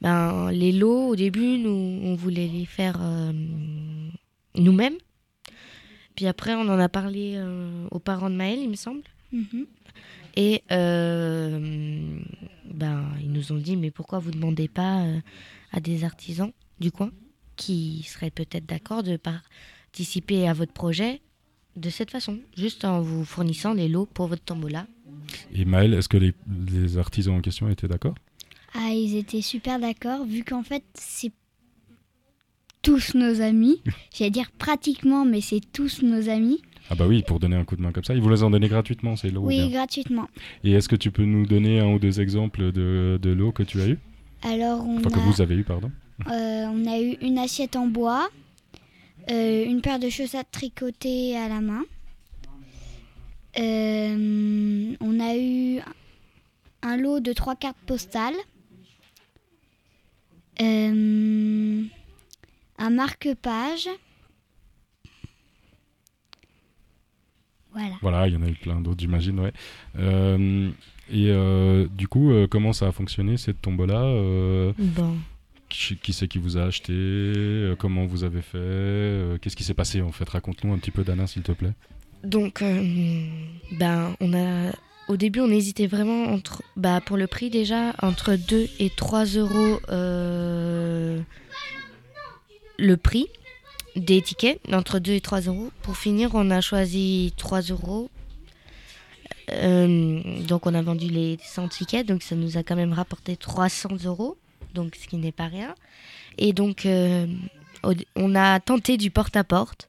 ben, 0.00 0.50
les 0.52 0.72
lots, 0.72 1.08
au 1.08 1.16
début, 1.16 1.58
nous, 1.58 2.00
on 2.04 2.14
voulait 2.14 2.46
les 2.46 2.66
faire 2.66 2.98
euh, 3.00 3.32
nous-mêmes. 4.54 4.96
Puis 6.14 6.26
après, 6.26 6.54
on 6.54 6.62
en 6.62 6.78
a 6.78 6.88
parlé 6.88 7.34
euh, 7.36 7.86
aux 7.90 8.00
parents 8.00 8.30
de 8.30 8.34
Maël, 8.34 8.58
il 8.60 8.70
me 8.70 8.76
semble. 8.76 9.02
Mhm. 9.32 9.66
Et 10.36 10.62
euh, 10.70 12.20
ben, 12.64 13.04
ils 13.20 13.32
nous 13.32 13.52
ont 13.52 13.56
dit, 13.56 13.76
mais 13.76 13.90
pourquoi 13.90 14.18
vous 14.18 14.30
ne 14.30 14.36
demandez 14.36 14.68
pas 14.68 15.02
euh, 15.02 15.20
à 15.72 15.80
des 15.80 16.04
artisans 16.04 16.52
du 16.80 16.92
coin 16.92 17.10
qui 17.56 18.04
seraient 18.06 18.30
peut-être 18.30 18.66
d'accord 18.66 19.02
de 19.02 19.16
participer 19.16 20.48
à 20.48 20.52
votre 20.52 20.72
projet 20.72 21.20
de 21.76 21.90
cette 21.90 22.10
façon, 22.10 22.38
juste 22.56 22.84
en 22.84 23.00
vous 23.00 23.24
fournissant 23.24 23.72
les 23.72 23.88
lots 23.88 24.06
pour 24.06 24.26
votre 24.26 24.44
tombola? 24.44 24.86
Et 25.52 25.64
Maël, 25.64 25.94
est-ce 25.94 26.08
que 26.08 26.16
les, 26.16 26.34
les 26.70 26.98
artisans 26.98 27.34
en 27.34 27.40
question 27.40 27.68
étaient 27.68 27.88
d'accord? 27.88 28.14
Ah, 28.74 28.90
ils 28.92 29.16
étaient 29.16 29.42
super 29.42 29.78
d'accord, 29.78 30.24
vu 30.24 30.44
qu'en 30.44 30.62
fait, 30.62 30.84
c'est 30.94 31.32
tous 32.82 33.14
nos 33.14 33.40
amis. 33.40 33.82
J'allais 34.14 34.30
dire 34.30 34.50
pratiquement, 34.52 35.24
mais 35.24 35.40
c'est 35.40 35.60
tous 35.72 36.02
nos 36.02 36.28
amis. 36.28 36.62
Ah 36.90 36.94
bah 36.94 37.06
oui, 37.06 37.22
pour 37.22 37.38
donner 37.38 37.56
un 37.56 37.64
coup 37.64 37.76
de 37.76 37.82
main 37.82 37.92
comme 37.92 38.04
ça. 38.04 38.14
Ils 38.14 38.20
vous 38.22 38.30
les 38.30 38.42
ont 38.42 38.50
donné 38.50 38.68
gratuitement, 38.68 39.16
ces 39.16 39.30
lots 39.30 39.42
ou 39.42 39.46
Oui, 39.48 39.68
gratuitement. 39.70 40.26
Et 40.64 40.72
est-ce 40.72 40.88
que 40.88 40.96
tu 40.96 41.10
peux 41.10 41.24
nous 41.24 41.44
donner 41.46 41.80
un 41.80 41.92
ou 41.92 41.98
deux 41.98 42.20
exemples 42.20 42.72
de, 42.72 43.18
de 43.20 43.30
lots 43.30 43.52
que 43.52 43.62
tu 43.62 43.80
as 43.82 43.88
eu 43.88 43.98
Alors, 44.42 44.86
on 44.86 44.98
Enfin, 44.98 45.10
que 45.10 45.18
a... 45.18 45.22
vous 45.22 45.40
avez 45.42 45.54
eu, 45.56 45.64
pardon. 45.64 45.90
Euh, 46.28 46.64
on 46.66 46.86
a 46.86 46.98
eu 47.00 47.16
une 47.20 47.38
assiette 47.38 47.76
en 47.76 47.86
bois, 47.86 48.28
euh, 49.30 49.64
une 49.66 49.82
paire 49.82 49.98
de 49.98 50.08
chaussettes 50.08 50.50
tricotées 50.50 51.36
à 51.36 51.48
la 51.48 51.60
main, 51.60 51.84
Euh, 53.58 54.94
on 55.00 55.20
a 55.20 55.36
eu 55.36 55.80
un 56.82 56.96
lot 56.96 57.20
de 57.20 57.32
trois 57.32 57.56
cartes 57.56 57.78
postales. 57.86 58.34
Un 60.60 61.84
marque-page. 62.90 63.88
Voilà. 67.78 67.94
Voilà, 68.02 68.28
il 68.28 68.34
y 68.34 68.36
en 68.36 68.42
a 68.42 68.48
eu 68.48 68.54
plein 68.54 68.80
d'autres, 68.80 69.00
j'imagine, 69.00 69.38
ouais. 69.40 69.52
Euh, 69.98 70.70
et 71.10 71.30
euh, 71.30 71.86
du 71.96 72.08
coup, 72.08 72.32
euh, 72.32 72.46
comment 72.48 72.72
ça 72.72 72.88
a 72.88 72.92
fonctionné 72.92 73.36
cette 73.36 73.62
tombola 73.62 74.02
euh, 74.02 74.72
Bon. 74.78 75.16
Qui, 75.68 75.96
qui 75.96 76.12
c'est 76.12 76.28
qui 76.28 76.38
vous 76.38 76.56
a 76.56 76.62
acheté 76.62 76.92
euh, 76.94 77.76
Comment 77.78 78.06
vous 78.06 78.24
avez 78.24 78.40
fait 78.42 78.56
euh, 78.56 79.38
Qu'est-ce 79.38 79.54
qui 79.56 79.64
s'est 79.64 79.74
passé 79.74 80.00
en 80.00 80.12
fait? 80.12 80.28
Raconte-nous 80.28 80.72
un 80.72 80.78
petit 80.78 80.90
peu, 80.90 81.04
Dana, 81.04 81.26
s'il 81.26 81.42
te 81.42 81.52
plaît. 81.52 81.72
Donc, 82.24 82.62
euh, 82.62 83.26
ben, 83.78 84.14
on 84.20 84.32
a. 84.34 84.72
Au 85.08 85.16
début, 85.16 85.40
on 85.40 85.50
hésitait 85.50 85.86
vraiment 85.86 86.24
entre. 86.32 86.62
Bah, 86.76 87.00
pour 87.00 87.16
le 87.16 87.26
prix 87.26 87.48
déjà, 87.50 87.94
entre 88.02 88.34
2 88.36 88.66
et 88.80 88.90
3 88.90 89.24
euros 89.36 89.80
euh, 89.90 91.20
le 92.78 92.96
prix 92.96 93.26
des 93.98 94.22
tickets, 94.22 94.60
entre 94.72 94.98
2 94.98 95.12
et 95.12 95.20
3 95.20 95.42
euros. 95.42 95.70
Pour 95.82 95.96
finir, 95.96 96.30
on 96.34 96.50
a 96.50 96.60
choisi 96.60 97.32
3 97.36 97.60
euros. 97.62 98.10
Euh, 99.50 100.20
donc, 100.46 100.66
on 100.66 100.74
a 100.74 100.82
vendu 100.82 101.08
les 101.08 101.38
100 101.42 101.68
tickets, 101.68 102.06
donc 102.06 102.22
ça 102.22 102.36
nous 102.36 102.56
a 102.56 102.62
quand 102.62 102.76
même 102.76 102.92
rapporté 102.92 103.36
300 103.36 104.04
euros, 104.04 104.36
donc 104.74 104.94
ce 104.94 105.08
qui 105.08 105.16
n'est 105.16 105.32
pas 105.32 105.46
rien. 105.46 105.74
Et 106.36 106.52
donc, 106.52 106.86
euh, 106.86 107.26
on 108.16 108.34
a 108.34 108.60
tenté 108.60 108.96
du 108.96 109.10
porte-à-porte. 109.10 109.88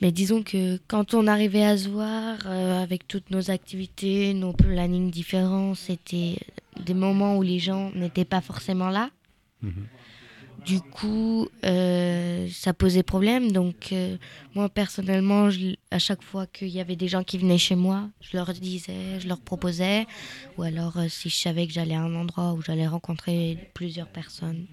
Mais 0.00 0.10
disons 0.10 0.42
que 0.42 0.80
quand 0.88 1.14
on 1.14 1.28
arrivait 1.28 1.64
à 1.64 1.78
se 1.78 1.88
voir, 1.88 2.38
euh, 2.46 2.82
avec 2.82 3.06
toutes 3.06 3.30
nos 3.30 3.52
activités, 3.52 4.34
nos 4.34 4.52
plannings 4.52 5.12
différents, 5.12 5.76
c'était 5.76 6.38
des 6.80 6.94
moments 6.94 7.36
où 7.36 7.42
les 7.42 7.60
gens 7.60 7.92
n'étaient 7.94 8.24
pas 8.24 8.40
forcément 8.40 8.90
là. 8.90 9.10
Mhm. 9.62 9.86
Du 10.64 10.80
coup, 10.80 11.48
euh, 11.64 12.48
ça 12.52 12.72
posait 12.72 13.02
problème. 13.02 13.50
Donc, 13.50 13.90
euh, 13.92 14.16
moi, 14.54 14.68
personnellement, 14.68 15.50
je- 15.50 15.74
à 15.90 15.98
chaque 15.98 16.22
fois 16.22 16.46
qu'il 16.46 16.68
y 16.68 16.80
avait 16.80 16.94
des 16.94 17.08
gens 17.08 17.24
qui 17.24 17.36
venaient 17.38 17.58
chez 17.58 17.74
moi, 17.74 18.08
je 18.20 18.36
leur 18.36 18.52
disais, 18.52 19.18
je 19.18 19.26
leur 19.26 19.40
proposais. 19.40 20.06
Ou 20.56 20.62
alors, 20.62 20.96
euh, 20.98 21.08
si 21.08 21.28
je 21.30 21.36
savais 21.36 21.66
que 21.66 21.72
j'allais 21.72 21.96
à 21.96 22.02
un 22.02 22.14
endroit 22.14 22.52
où 22.52 22.62
j'allais 22.62 22.86
rencontrer 22.86 23.58
plusieurs 23.74 24.06
personnes. 24.08 24.66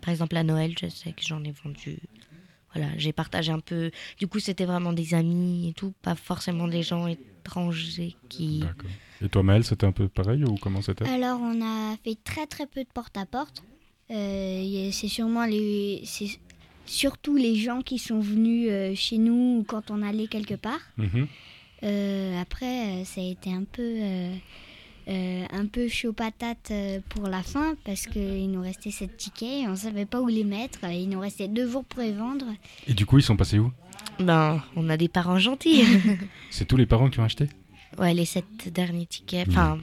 Par 0.00 0.10
exemple, 0.12 0.36
à 0.36 0.44
Noël, 0.44 0.74
je 0.80 0.88
sais 0.88 1.12
que 1.12 1.22
j'en 1.22 1.44
ai 1.44 1.52
vendu. 1.52 1.98
Voilà, 2.74 2.90
j'ai 2.96 3.12
partagé 3.12 3.52
un 3.52 3.60
peu. 3.60 3.90
Du 4.18 4.28
coup, 4.28 4.38
c'était 4.40 4.64
vraiment 4.64 4.92
des 4.94 5.12
amis 5.14 5.68
et 5.68 5.72
tout, 5.74 5.92
pas 6.02 6.14
forcément 6.14 6.68
des 6.68 6.82
gens 6.82 7.06
étrangers 7.06 8.16
qui. 8.30 8.60
D'accord. 8.60 8.90
Et 9.20 9.28
toi, 9.28 9.42
Maëlle, 9.42 9.64
c'était 9.64 9.86
un 9.86 9.92
peu 9.92 10.08
pareil 10.08 10.44
ou 10.44 10.54
comment 10.56 10.80
c'était? 10.80 11.06
Alors, 11.08 11.38
on 11.42 11.60
a 11.62 11.96
fait 12.04 12.16
très 12.24 12.46
très 12.46 12.66
peu 12.66 12.82
de 12.82 12.88
porte-à-porte. 12.94 13.62
Euh, 13.62 13.64
y 13.64 13.77
a- 14.10 14.90
c'est 14.92 15.08
sûrement 15.08 15.44
les. 15.46 16.00
C'est 16.04 16.28
surtout 16.86 17.36
les 17.36 17.56
gens 17.56 17.82
qui 17.82 17.98
sont 17.98 18.20
venus 18.20 18.68
euh, 18.70 18.94
chez 18.94 19.18
nous 19.18 19.64
quand 19.68 19.90
on 19.90 20.02
allait 20.02 20.26
quelque 20.26 20.54
part. 20.54 20.80
Mhm. 20.96 21.26
Euh, 21.84 22.40
après, 22.40 22.86
euh, 23.00 23.04
ça 23.04 23.20
a 23.20 23.24
été 23.24 23.52
un 23.52 23.64
peu. 23.64 23.82
euh, 23.82 24.34
euh, 25.10 25.44
un 25.52 25.64
peu 25.64 25.88
chaud 25.88 26.12
patate 26.12 26.70
euh, 26.70 27.00
pour 27.08 27.28
la 27.28 27.42
fin 27.42 27.76
parce 27.86 28.06
qu'il 28.06 28.50
nous 28.50 28.60
restait 28.60 28.90
7 28.90 29.16
tickets, 29.16 29.66
on 29.66 29.74
savait 29.74 30.04
pas 30.04 30.20
où 30.20 30.26
les 30.28 30.44
mettre, 30.44 30.80
il 30.84 31.08
nous 31.08 31.18
restait 31.20 31.48
deux 31.48 31.66
jours 31.66 31.82
pour 31.86 32.02
les 32.02 32.12
vendre. 32.12 32.44
Et 32.86 32.92
du 32.92 33.06
coup, 33.06 33.16
ils 33.16 33.22
sont 33.22 33.34
passés 33.34 33.58
où? 33.58 33.72
Ben, 34.20 34.62
on 34.76 34.90
a 34.90 34.98
des 34.98 35.08
parents 35.08 35.38
gentils. 35.38 35.82
C'est 36.50 36.66
tous 36.68 36.76
les 36.76 36.84
parents 36.84 37.08
qui 37.08 37.20
ont 37.20 37.24
acheté? 37.24 37.48
Ouais, 37.98 38.12
les 38.12 38.26
sept 38.26 38.70
derniers 38.70 39.06
tickets. 39.06 39.48
Enfin, 39.48 39.78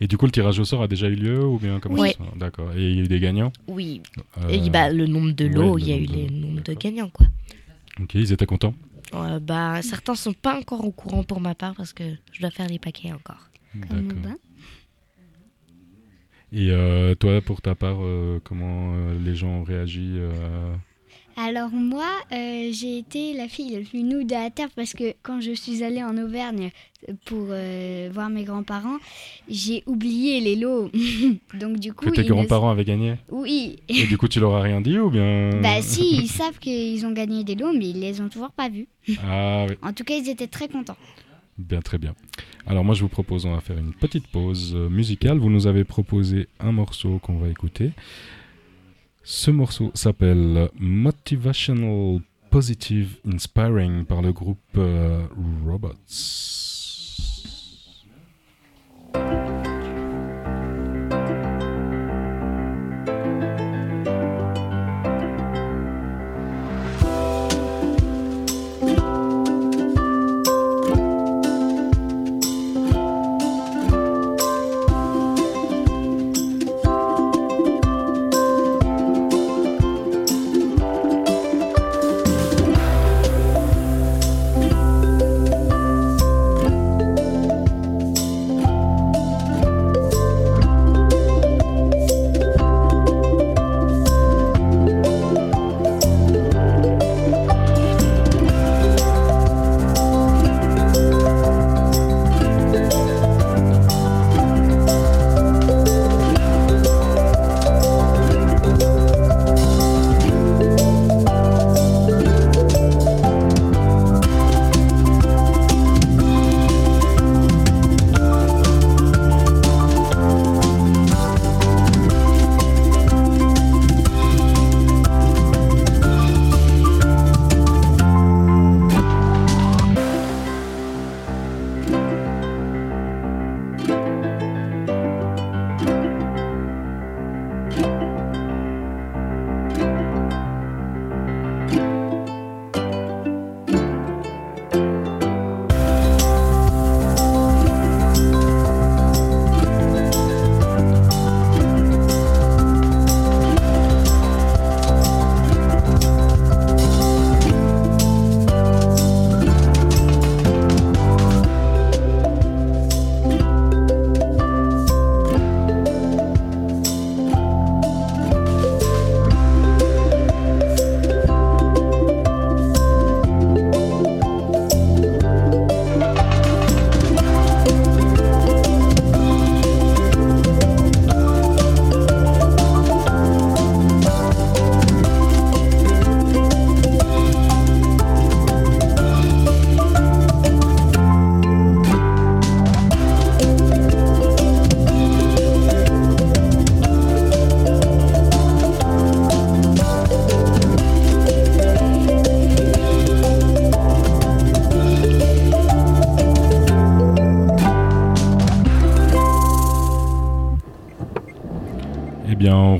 Et 0.00 0.06
du 0.06 0.16
coup, 0.16 0.26
le 0.26 0.32
tirage 0.32 0.58
au 0.58 0.64
sort 0.64 0.82
a 0.82 0.88
déjà 0.88 1.08
eu 1.08 1.14
lieu 1.14 1.44
ou 1.44 1.58
bien 1.58 1.80
comment 1.80 2.00
Oui. 2.02 2.12
D'accord. 2.36 2.72
Et 2.76 2.90
il 2.90 2.96
y 2.96 3.00
a 3.00 3.02
eu 3.04 3.08
des 3.08 3.20
gagnants 3.20 3.52
oui. 3.68 4.02
Euh, 4.38 4.48
Et 4.48 4.70
bah, 4.70 4.90
le 4.90 5.06
nombre 5.06 5.32
de 5.32 5.46
lots, 5.46 5.76
le 5.76 5.82
il 5.82 5.88
y 5.88 5.92
a 5.92 5.96
eu 5.96 6.00
nombre 6.06 6.12
de 6.12 6.16
les 6.16 6.28
lots, 6.28 6.34
nombres 6.36 6.54
de 6.54 6.60
d'accord. 6.62 6.82
gagnants, 6.82 7.08
quoi. 7.10 7.26
Ok, 8.00 8.14
ils 8.14 8.32
étaient 8.32 8.46
contents 8.46 8.74
Euh, 9.14 9.38
bah, 9.40 9.80
certains 9.82 10.14
sont 10.14 10.32
pas 10.32 10.58
encore 10.58 10.84
au 10.84 10.92
courant 10.92 11.22
pour 11.24 11.40
ma 11.40 11.54
part 11.54 11.74
parce 11.74 11.92
que 11.92 12.04
je 12.32 12.40
dois 12.40 12.50
faire 12.50 12.68
les 12.68 12.78
paquets 12.78 13.12
encore. 13.12 13.50
D'accord. 13.74 14.32
Et 16.52 16.70
euh, 16.70 17.14
toi, 17.14 17.40
pour 17.42 17.60
ta 17.60 17.74
part, 17.74 17.98
euh, 18.00 18.40
comment 18.44 18.94
euh, 18.94 19.18
les 19.18 19.34
gens 19.34 19.48
ont 19.48 19.64
réagi 19.64 20.12
euh, 20.16 20.74
Alors 21.38 21.70
moi, 21.70 22.08
euh, 22.32 22.70
j'ai 22.72 22.96
été 22.96 23.34
la 23.34 23.46
fille 23.46 23.70
la 23.70 23.80
plus 23.86 24.02
nude 24.02 24.32
à 24.32 24.48
terre 24.48 24.68
parce 24.74 24.94
que 24.94 25.12
quand 25.22 25.42
je 25.42 25.52
suis 25.52 25.82
allée 25.84 26.02
en 26.02 26.16
Auvergne 26.16 26.70
pour 27.26 27.48
euh, 27.50 28.08
voir 28.10 28.30
mes 28.30 28.44
grands-parents, 28.44 28.96
j'ai 29.46 29.82
oublié 29.86 30.40
les 30.40 30.56
lots. 30.56 30.90
Donc 31.60 31.78
du 31.78 31.92
coup, 31.92 32.06
Que 32.06 32.14
tes 32.14 32.24
grands-parents 32.24 32.70
avaient 32.70 32.86
gagné 32.86 33.16
Oui. 33.30 33.76
Et 33.90 34.06
du 34.06 34.16
coup, 34.16 34.28
tu 34.28 34.40
leur 34.40 34.54
as 34.56 34.62
rien 34.62 34.80
dit 34.80 34.98
ou 34.98 35.10
bien 35.10 35.50
Bah 35.62 35.82
si, 35.82 36.16
ils 36.22 36.28
savent 36.28 36.58
qu'ils 36.58 37.04
ont 37.04 37.12
gagné 37.12 37.44
des 37.44 37.54
lots, 37.54 37.72
mais 37.74 37.90
ils 37.90 38.00
les 38.00 38.18
ont 38.22 38.30
toujours 38.30 38.52
pas 38.52 38.70
vus. 38.70 38.88
Ah 39.22 39.66
oui, 39.68 39.76
En 39.82 39.92
tout 39.92 40.04
cas, 40.04 40.14
ils 40.16 40.30
étaient 40.30 40.46
très 40.46 40.68
contents. 40.68 40.96
bien, 41.58 41.82
très 41.82 41.98
bien. 41.98 42.14
Alors 42.66 42.82
moi, 42.82 42.94
je 42.94 43.02
vous 43.02 43.08
propose, 43.10 43.44
on 43.44 43.52
va 43.54 43.60
faire 43.60 43.76
une 43.78 43.92
petite 43.92 44.26
pause 44.28 44.72
euh, 44.74 44.88
musicale. 44.88 45.36
Vous 45.38 45.50
nous 45.50 45.66
avez 45.66 45.84
proposé 45.84 46.48
un 46.60 46.72
morceau 46.72 47.18
qu'on 47.22 47.36
va 47.36 47.48
écouter. 47.50 47.90
Ce 49.28 49.50
morceau 49.50 49.90
s'appelle 49.92 50.70
Motivational 50.78 52.20
Positive 52.48 53.16
Inspiring 53.26 54.04
par 54.04 54.22
le 54.22 54.32
groupe 54.32 54.60
euh, 54.76 55.26
Robots. 55.66 55.94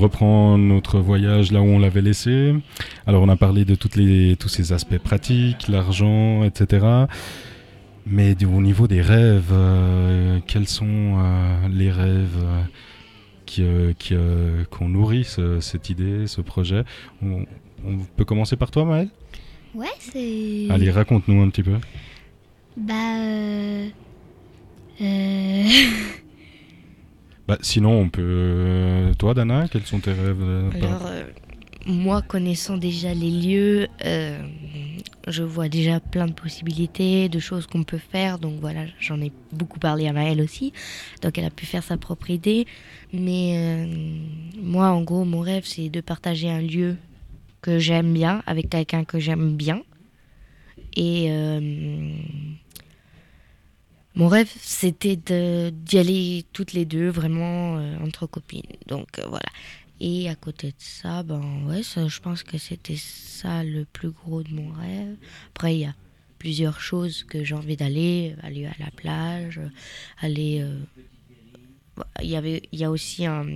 Reprend 0.06 0.56
notre 0.58 0.98
voyage 1.00 1.52
là 1.52 1.60
où 1.60 1.64
on 1.66 1.78
l'avait 1.78 2.02
laissé. 2.02 2.54
Alors, 3.06 3.22
on 3.22 3.28
a 3.28 3.36
parlé 3.36 3.64
de 3.64 3.74
toutes 3.74 3.96
les, 3.96 4.36
tous 4.36 4.48
ces 4.48 4.72
aspects 4.72 4.98
pratiques, 4.98 5.68
l'argent, 5.68 6.44
etc. 6.44 6.86
Mais 8.06 8.36
au 8.44 8.60
niveau 8.62 8.86
des 8.86 9.00
rêves, 9.02 9.50
euh, 9.52 10.38
quels 10.46 10.68
sont 10.68 10.86
euh, 11.18 11.68
les 11.68 11.90
rêves 11.90 12.38
euh, 12.40 12.62
qui, 13.46 13.64
qui, 13.98 14.14
qu'on 14.70 14.88
nourrit 14.88 15.24
ce- 15.24 15.58
cette 15.60 15.90
idée, 15.90 16.26
ce 16.28 16.40
projet? 16.40 16.84
On, 17.22 17.44
on 17.84 17.98
peut 18.16 18.24
commencer 18.24 18.56
par 18.56 18.70
toi, 18.70 18.84
Maëlle? 18.84 19.08
Ouais, 19.74 19.86
c'est. 19.98 20.68
Allez, 20.70 20.90
raconte-nous 20.90 21.42
un 21.42 21.48
petit 21.50 21.62
peu. 21.64 21.74
Bah. 22.76 22.94
Bah, 27.48 27.58
sinon, 27.60 27.92
on 28.00 28.08
peut. 28.08 28.22
euh, 28.24 29.14
toi, 29.14 29.34
Dana, 29.34 29.68
quels 29.68 29.86
sont 29.86 30.00
tes 30.00 30.12
rêves 30.12 30.42
euh, 30.42 30.70
Alors, 30.74 31.06
euh, 31.06 31.24
moi, 31.86 32.20
connaissant 32.22 32.76
déjà 32.76 33.14
les 33.14 33.30
lieux, 33.30 33.86
euh, 34.04 34.42
je 35.28 35.44
vois 35.44 35.68
déjà 35.68 36.00
plein 36.00 36.26
de 36.26 36.32
possibilités, 36.32 37.28
de 37.28 37.38
choses 37.38 37.66
qu'on 37.68 37.84
peut 37.84 37.98
faire. 37.98 38.40
Donc 38.40 38.60
voilà, 38.60 38.86
j'en 38.98 39.20
ai 39.20 39.30
beaucoup 39.52 39.78
parlé 39.78 40.08
à 40.08 40.12
Maëlle 40.12 40.40
aussi. 40.40 40.72
Donc 41.22 41.38
elle 41.38 41.44
a 41.44 41.50
pu 41.50 41.66
faire 41.66 41.84
sa 41.84 41.96
propre 41.96 42.30
idée. 42.30 42.66
Mais 43.12 43.54
euh, 43.56 43.86
moi, 44.60 44.88
en 44.88 45.02
gros, 45.02 45.24
mon 45.24 45.40
rêve, 45.40 45.64
c'est 45.64 45.88
de 45.88 46.00
partager 46.00 46.50
un 46.50 46.60
lieu 46.60 46.96
que 47.62 47.78
j'aime 47.78 48.12
bien 48.12 48.42
avec 48.46 48.68
quelqu'un 48.70 49.04
que 49.04 49.20
j'aime 49.20 49.56
bien. 49.56 49.82
Et 50.96 51.28
mon 54.16 54.28
rêve, 54.28 54.50
c'était 54.60 55.16
d'y 55.16 55.98
aller 55.98 56.44
toutes 56.52 56.72
les 56.72 56.86
deux, 56.86 57.08
vraiment 57.08 57.78
euh, 57.78 57.98
entre 58.00 58.26
copines. 58.26 58.62
Donc 58.86 59.18
euh, 59.18 59.26
voilà. 59.28 59.48
Et 60.00 60.28
à 60.28 60.34
côté 60.34 60.68
de 60.68 60.74
ça, 60.78 61.22
ben 61.22 61.42
ouais, 61.66 61.82
je 61.82 62.20
pense 62.20 62.42
que 62.42 62.58
c'était 62.58 62.96
ça 62.96 63.62
le 63.62 63.84
plus 63.84 64.10
gros 64.10 64.42
de 64.42 64.52
mon 64.52 64.70
rêve. 64.72 65.16
Après, 65.54 65.74
il 65.76 65.80
y 65.80 65.84
a 65.84 65.94
plusieurs 66.38 66.80
choses 66.80 67.24
que 67.24 67.44
j'ai 67.44 67.54
envie 67.54 67.76
d'aller, 67.76 68.34
aller 68.42 68.66
à 68.66 68.74
la 68.78 68.90
plage, 68.90 69.60
aller. 70.20 70.60
euh, 70.60 70.80
Il 72.22 72.28
y 72.28 72.36
avait, 72.36 72.62
il 72.72 72.78
y 72.78 72.84
a 72.84 72.90
aussi 72.90 73.24
un, 73.24 73.46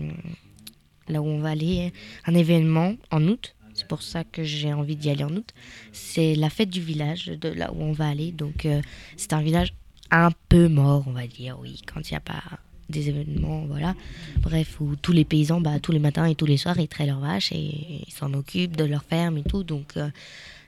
là 1.09 1.21
où 1.21 1.27
on 1.27 1.41
va 1.41 1.51
aller, 1.51 1.93
un 2.27 2.35
événement 2.35 2.97
en 3.11 3.27
août. 3.29 3.55
C'est 3.75 3.87
pour 3.87 4.03
ça 4.03 4.25
que 4.25 4.45
j'ai 4.45 4.73
envie 4.75 4.97
d'y 4.97 5.11
aller 5.11 5.25
en 5.25 5.35
août. 5.35 5.53
C'est 5.93 6.35
la 6.35 6.51
fête 6.51 6.71
du 6.71 6.81
village 6.81 7.27
de 7.27 7.49
là 7.49 7.73
où 7.73 7.83
on 7.83 7.93
va 7.93 8.09
aller. 8.09 8.33
Donc 8.33 8.67
c'est 9.17 9.33
un 9.33 9.43
village 9.43 9.73
un 10.11 10.31
peu 10.49 10.69
mort, 10.69 11.05
on 11.07 11.13
va 11.13 11.27
dire, 11.27 11.59
oui, 11.61 11.81
quand 11.87 12.09
il 12.09 12.13
n'y 12.13 12.17
a 12.17 12.21
pas 12.21 12.43
des 12.89 13.09
événements, 13.09 13.65
voilà. 13.67 13.95
Bref, 14.39 14.81
où 14.81 14.97
tous 14.97 15.13
les 15.13 15.25
paysans, 15.25 15.61
bah, 15.61 15.79
tous 15.81 15.93
les 15.93 15.99
matins 15.99 16.27
et 16.27 16.35
tous 16.35 16.47
les 16.47 16.57
soirs, 16.57 16.79
ils 16.79 16.89
traient 16.89 17.07
leurs 17.07 17.21
vaches 17.21 17.53
et 17.53 18.03
ils 18.07 18.13
s'en 18.13 18.35
occupent 18.35 18.77
de 18.77 18.85
leur 18.85 19.05
ferme 19.05 19.39
et 19.39 19.45
tout. 19.45 19.63
Donc 19.63 19.97
euh, 19.97 20.11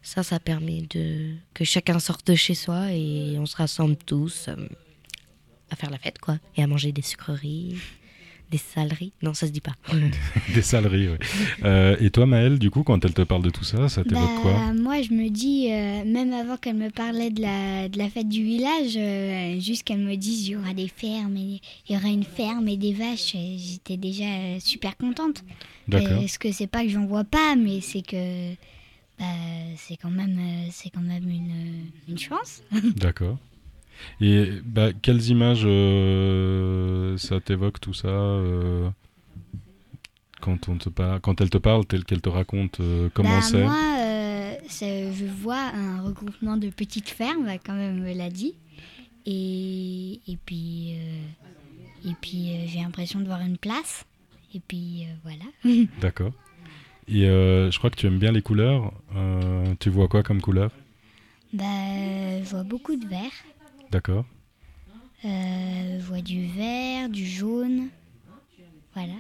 ça, 0.02 0.22
ça 0.22 0.38
permet 0.38 0.82
de 0.82 1.34
que 1.54 1.64
chacun 1.64 1.98
sorte 1.98 2.26
de 2.26 2.34
chez 2.34 2.54
soi 2.54 2.92
et 2.92 3.36
on 3.38 3.46
se 3.46 3.56
rassemble 3.56 3.96
tous 3.96 4.46
euh, 4.48 4.56
à 5.70 5.76
faire 5.76 5.90
la 5.90 5.98
fête, 5.98 6.18
quoi, 6.18 6.38
et 6.56 6.62
à 6.62 6.66
manger 6.66 6.92
des 6.92 7.02
sucreries, 7.02 7.76
des 8.52 8.58
saleries. 8.58 9.12
Non, 9.22 9.32
ça 9.32 9.46
se 9.46 9.52
dit 9.52 9.62
pas. 9.62 9.72
Des 10.54 10.62
saleries, 10.62 11.08
ouais. 11.08 11.18
Euh, 11.64 11.96
et 12.00 12.10
toi, 12.10 12.26
Maëlle, 12.26 12.58
du 12.58 12.70
coup, 12.70 12.82
quand 12.82 13.02
elle 13.04 13.14
te 13.14 13.22
parle 13.22 13.42
de 13.42 13.50
tout 13.50 13.64
ça, 13.64 13.88
ça 13.88 14.04
t'évoque 14.04 14.42
quoi 14.42 14.52
bah, 14.52 14.72
moi, 14.74 15.00
je 15.00 15.12
me 15.12 15.30
dis, 15.30 15.72
euh, 15.72 16.04
même 16.04 16.32
avant 16.34 16.58
qu'elle 16.58 16.76
me 16.76 16.90
parlait 16.90 17.30
de 17.30 17.40
la, 17.40 17.88
de 17.88 17.96
la 17.96 18.10
fête 18.10 18.28
du 18.28 18.44
village, 18.44 18.96
euh, 18.96 19.58
juste 19.58 19.84
qu'elle 19.84 20.00
me 20.00 20.16
dise 20.16 20.48
il 20.48 20.52
y 20.52 20.56
aura 20.56 20.74
des 20.74 20.88
fermes, 20.88 21.36
et, 21.36 21.60
il 21.88 21.94
y 21.94 21.98
aura 21.98 22.08
une 22.08 22.24
ferme 22.24 22.68
et 22.68 22.76
des 22.76 22.92
vaches, 22.92 23.34
j'étais 23.56 23.96
déjà 23.96 24.24
euh, 24.24 24.60
super 24.60 24.96
contente. 24.98 25.42
D'accord. 25.88 26.20
Parce 26.20 26.36
que 26.36 26.52
c'est 26.52 26.66
pas 26.66 26.82
que 26.82 26.90
j'en 26.90 27.06
vois 27.06 27.24
pas, 27.24 27.56
mais 27.56 27.80
c'est 27.80 28.02
que 28.02 28.52
bah, 29.18 29.24
c'est 29.78 29.96
quand 29.96 30.10
même, 30.10 30.38
euh, 30.38 30.68
c'est 30.70 30.90
quand 30.90 31.00
même 31.00 31.28
une, 31.28 31.86
une 32.06 32.18
chance. 32.18 32.62
D'accord. 32.96 33.38
Et 34.20 34.50
bah, 34.64 34.92
quelles 34.92 35.28
images 35.28 35.62
euh, 35.64 37.16
ça 37.18 37.40
t'évoque 37.40 37.80
tout 37.80 37.94
ça 37.94 38.08
euh, 38.08 38.88
quand, 40.40 40.68
on 40.68 40.76
te 40.76 40.88
par- 40.88 41.20
quand 41.20 41.40
elle 41.40 41.50
te 41.50 41.58
parle, 41.58 41.86
telle 41.86 42.04
qu'elle 42.04 42.20
te 42.20 42.28
raconte 42.28 42.80
euh, 42.80 43.08
comment 43.14 43.36
Bah, 43.36 43.42
c'est? 43.42 43.62
Moi, 43.62 43.74
je 44.68 45.24
vois 45.26 45.70
un 45.74 46.02
regroupement 46.02 46.56
de 46.56 46.68
petites 46.70 47.08
fermes, 47.10 47.48
quand 47.64 47.74
même, 47.74 48.00
me 48.00 48.12
l'a 48.14 48.30
dit. 48.30 48.54
Et, 49.24 50.20
et 50.26 50.36
puis, 50.44 50.96
et 52.04 52.14
puis 52.20 52.66
j'ai 52.66 52.80
l'impression 52.80 53.20
de 53.20 53.26
voir 53.26 53.40
une 53.42 53.58
place. 53.58 54.04
Et 54.54 54.60
puis 54.60 55.06
voilà. 55.22 55.44
D'accord. 56.00 56.32
Et 57.08 57.22
je 57.24 57.78
crois 57.78 57.90
que 57.90 57.96
tu 57.96 58.06
aimes 58.06 58.18
bien 58.18 58.32
les 58.32 58.42
couleurs. 58.42 58.92
Tu 59.78 59.90
vois 59.90 60.08
quoi 60.08 60.22
comme 60.24 60.40
couleur? 60.40 60.70
Bah, 61.52 61.64
je 62.42 62.48
vois 62.50 62.64
beaucoup 62.64 62.96
de 62.96 63.06
vert. 63.06 63.30
D'accord. 63.92 64.24
Euh, 65.26 65.98
je 66.00 66.04
vois 66.04 66.22
du 66.22 66.46
vert, 66.46 67.10
du 67.10 67.26
jaune. 67.26 67.88
Voilà. 68.94 69.12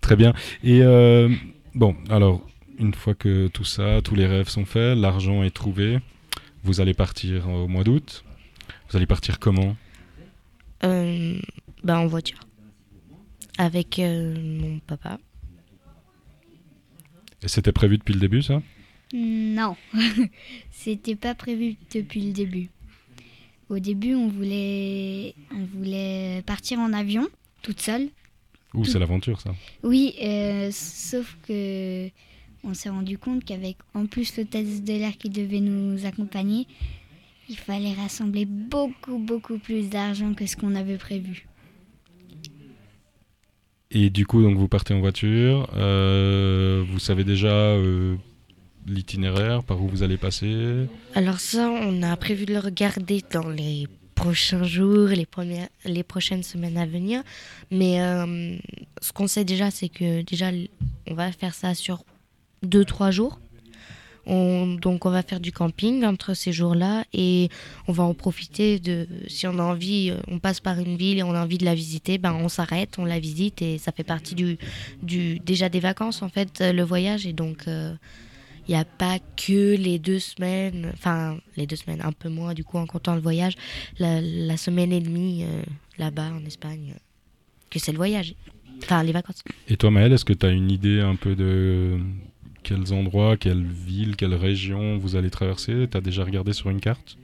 Très 0.00 0.16
bien. 0.16 0.34
Et 0.64 0.82
euh, 0.82 1.32
bon, 1.72 1.94
alors, 2.10 2.44
une 2.78 2.92
fois 2.92 3.14
que 3.14 3.46
tout 3.46 3.64
ça, 3.64 4.02
tous 4.02 4.16
les 4.16 4.26
rêves 4.26 4.48
sont 4.48 4.64
faits, 4.64 4.98
l'argent 4.98 5.44
est 5.44 5.54
trouvé, 5.54 6.00
vous 6.64 6.80
allez 6.80 6.92
partir 6.92 7.48
au 7.48 7.68
mois 7.68 7.84
d'août. 7.84 8.24
Vous 8.90 8.96
allez 8.96 9.06
partir 9.06 9.38
comment? 9.38 9.76
Euh, 10.82 11.38
bah, 11.84 12.00
en 12.00 12.08
voiture. 12.08 12.40
Avec 13.58 14.00
euh, 14.00 14.34
mon 14.40 14.80
papa. 14.80 15.18
Et 17.44 17.48
c'était 17.48 17.70
prévu 17.70 17.98
depuis 17.98 18.14
le 18.14 18.20
début, 18.20 18.42
ça? 18.42 18.60
Non, 19.14 19.76
c'était 20.72 21.16
pas 21.16 21.36
prévu 21.36 21.76
depuis 21.94 22.26
le 22.26 22.32
début. 22.32 22.68
Au 23.72 23.78
début, 23.78 24.14
on 24.14 24.28
voulait, 24.28 25.34
on 25.50 25.64
voulait 25.64 26.42
partir 26.44 26.78
en 26.78 26.92
avion, 26.92 27.26
toute 27.62 27.80
seule. 27.80 28.08
Ou 28.74 28.84
c'est 28.84 28.98
l'aventure, 28.98 29.40
ça 29.40 29.54
Oui, 29.82 30.14
euh, 30.22 30.68
sauf 30.70 31.38
que 31.48 32.08
on 32.64 32.74
s'est 32.74 32.90
rendu 32.90 33.16
compte 33.16 33.46
qu'avec 33.46 33.78
en 33.94 34.04
plus 34.04 34.36
l'hôtesse 34.36 34.84
de 34.84 34.92
l'air 34.92 35.16
qui 35.16 35.30
devait 35.30 35.60
nous 35.60 36.04
accompagner, 36.04 36.66
il 37.48 37.56
fallait 37.56 37.94
rassembler 37.94 38.44
beaucoup, 38.44 39.16
beaucoup 39.18 39.56
plus 39.56 39.88
d'argent 39.88 40.34
que 40.34 40.44
ce 40.44 40.54
qu'on 40.54 40.74
avait 40.74 40.98
prévu. 40.98 41.46
Et 43.90 44.10
du 44.10 44.26
coup, 44.26 44.42
donc 44.42 44.58
vous 44.58 44.68
partez 44.68 44.92
en 44.92 45.00
voiture. 45.00 45.70
euh, 45.76 46.84
vous 46.90 46.98
savez 46.98 47.24
déjà 47.24 47.48
euh, 47.48 48.16
l'itinéraire, 48.86 49.62
par 49.62 49.82
où 49.82 49.88
vous 49.88 50.02
allez 50.02 50.16
passer. 50.16 50.86
Alors 51.14 51.40
ça, 51.40 51.68
on 51.70 52.02
a 52.02 52.16
prévu 52.16 52.46
de 52.46 52.52
le 52.52 52.58
regarder 52.58 53.22
dans 53.32 53.48
les 53.48 53.86
prochains 54.14 54.62
jours, 54.64 55.08
les, 55.08 56.02
prochaines 56.04 56.42
semaines 56.42 56.78
à 56.78 56.86
venir. 56.86 57.22
Mais 57.70 58.00
euh, 58.00 58.56
ce 59.00 59.12
qu'on 59.12 59.26
sait 59.26 59.44
déjà, 59.44 59.70
c'est 59.70 59.88
que 59.88 60.22
déjà, 60.22 60.50
on 61.08 61.14
va 61.14 61.32
faire 61.32 61.54
ça 61.54 61.74
sur 61.74 62.04
2-3 62.64 63.10
jours. 63.10 63.40
On- 64.24 64.74
donc 64.74 65.04
on 65.04 65.10
va 65.10 65.24
faire 65.24 65.40
du 65.40 65.50
camping 65.50 66.04
entre 66.04 66.34
ces 66.34 66.52
jours-là 66.52 67.04
et 67.12 67.48
on 67.88 67.92
va 67.92 68.04
en 68.04 68.14
profiter 68.14 68.80
si 69.26 69.48
on 69.48 69.58
a 69.58 69.62
envie 69.64 70.12
on 70.28 70.38
passe 70.38 70.60
par 70.60 70.78
une 70.78 70.96
ville 70.96 71.18
et 71.18 71.24
on 71.24 71.34
a 71.34 71.42
envie 71.42 71.58
de 71.58 71.64
la 71.64 71.74
visiter 71.74 72.18
ben 72.18 72.32
on 72.32 72.48
s'arrête 72.48 73.00
on 73.00 73.04
la 73.04 73.18
visite 73.18 73.62
et 73.62 73.78
ça 73.78 73.90
fait 73.90 74.04
partie 74.04 74.36
déjà 75.02 75.68
des 75.68 75.80
vacances 75.80 76.22
en 76.22 76.28
fait 76.28 76.60
le 76.60 76.84
voyage 76.84 77.26
et 77.26 77.32
donc 77.32 77.66
euh, 77.66 77.92
il 78.68 78.72
n'y 78.72 78.80
a 78.80 78.84
pas 78.84 79.18
que 79.36 79.76
les 79.76 79.98
deux 79.98 80.18
semaines, 80.18 80.90
enfin 80.94 81.36
les 81.56 81.66
deux 81.66 81.76
semaines, 81.76 82.00
un 82.02 82.12
peu 82.12 82.28
moins 82.28 82.54
du 82.54 82.64
coup 82.64 82.78
en 82.78 82.86
comptant 82.86 83.14
le 83.14 83.20
voyage, 83.20 83.54
la, 83.98 84.56
semaine 84.56 84.92
et 84.92 85.00
demie 85.00 85.44
euh, 85.44 85.62
là-bas 85.98 86.30
en 86.32 86.44
Espagne, 86.44 86.92
euh, 86.94 87.00
que 87.70 87.78
c'est 87.78 87.92
le 87.92 87.98
voyage, 87.98 88.34
enfin 88.82 89.02
les 89.02 89.12
vacances. 89.12 89.42
Et 89.68 89.76
toi, 89.76 89.90
Maëlle, 89.90 90.12
est-ce 90.12 90.24
que 90.24 90.32
tu 90.32 90.46
as 90.46 90.50
une 90.50 90.70
idée 90.70 91.00
un 91.00 91.16
peu 91.16 91.34
de 91.34 91.98
quels 92.62 92.92
endroits, 92.92 93.36
quelles 93.36 93.64
villes, 93.64 94.16
quelles 94.16 94.34
régions 94.34 94.96
vous 94.98 95.16
allez 95.16 95.30
traverser? 95.30 95.88
Tu 95.90 95.96
as 95.96 96.00
déjà 96.00 96.24
regardé 96.24 96.52
sur 96.52 96.70
une 96.70 96.80
carte? 96.80 97.16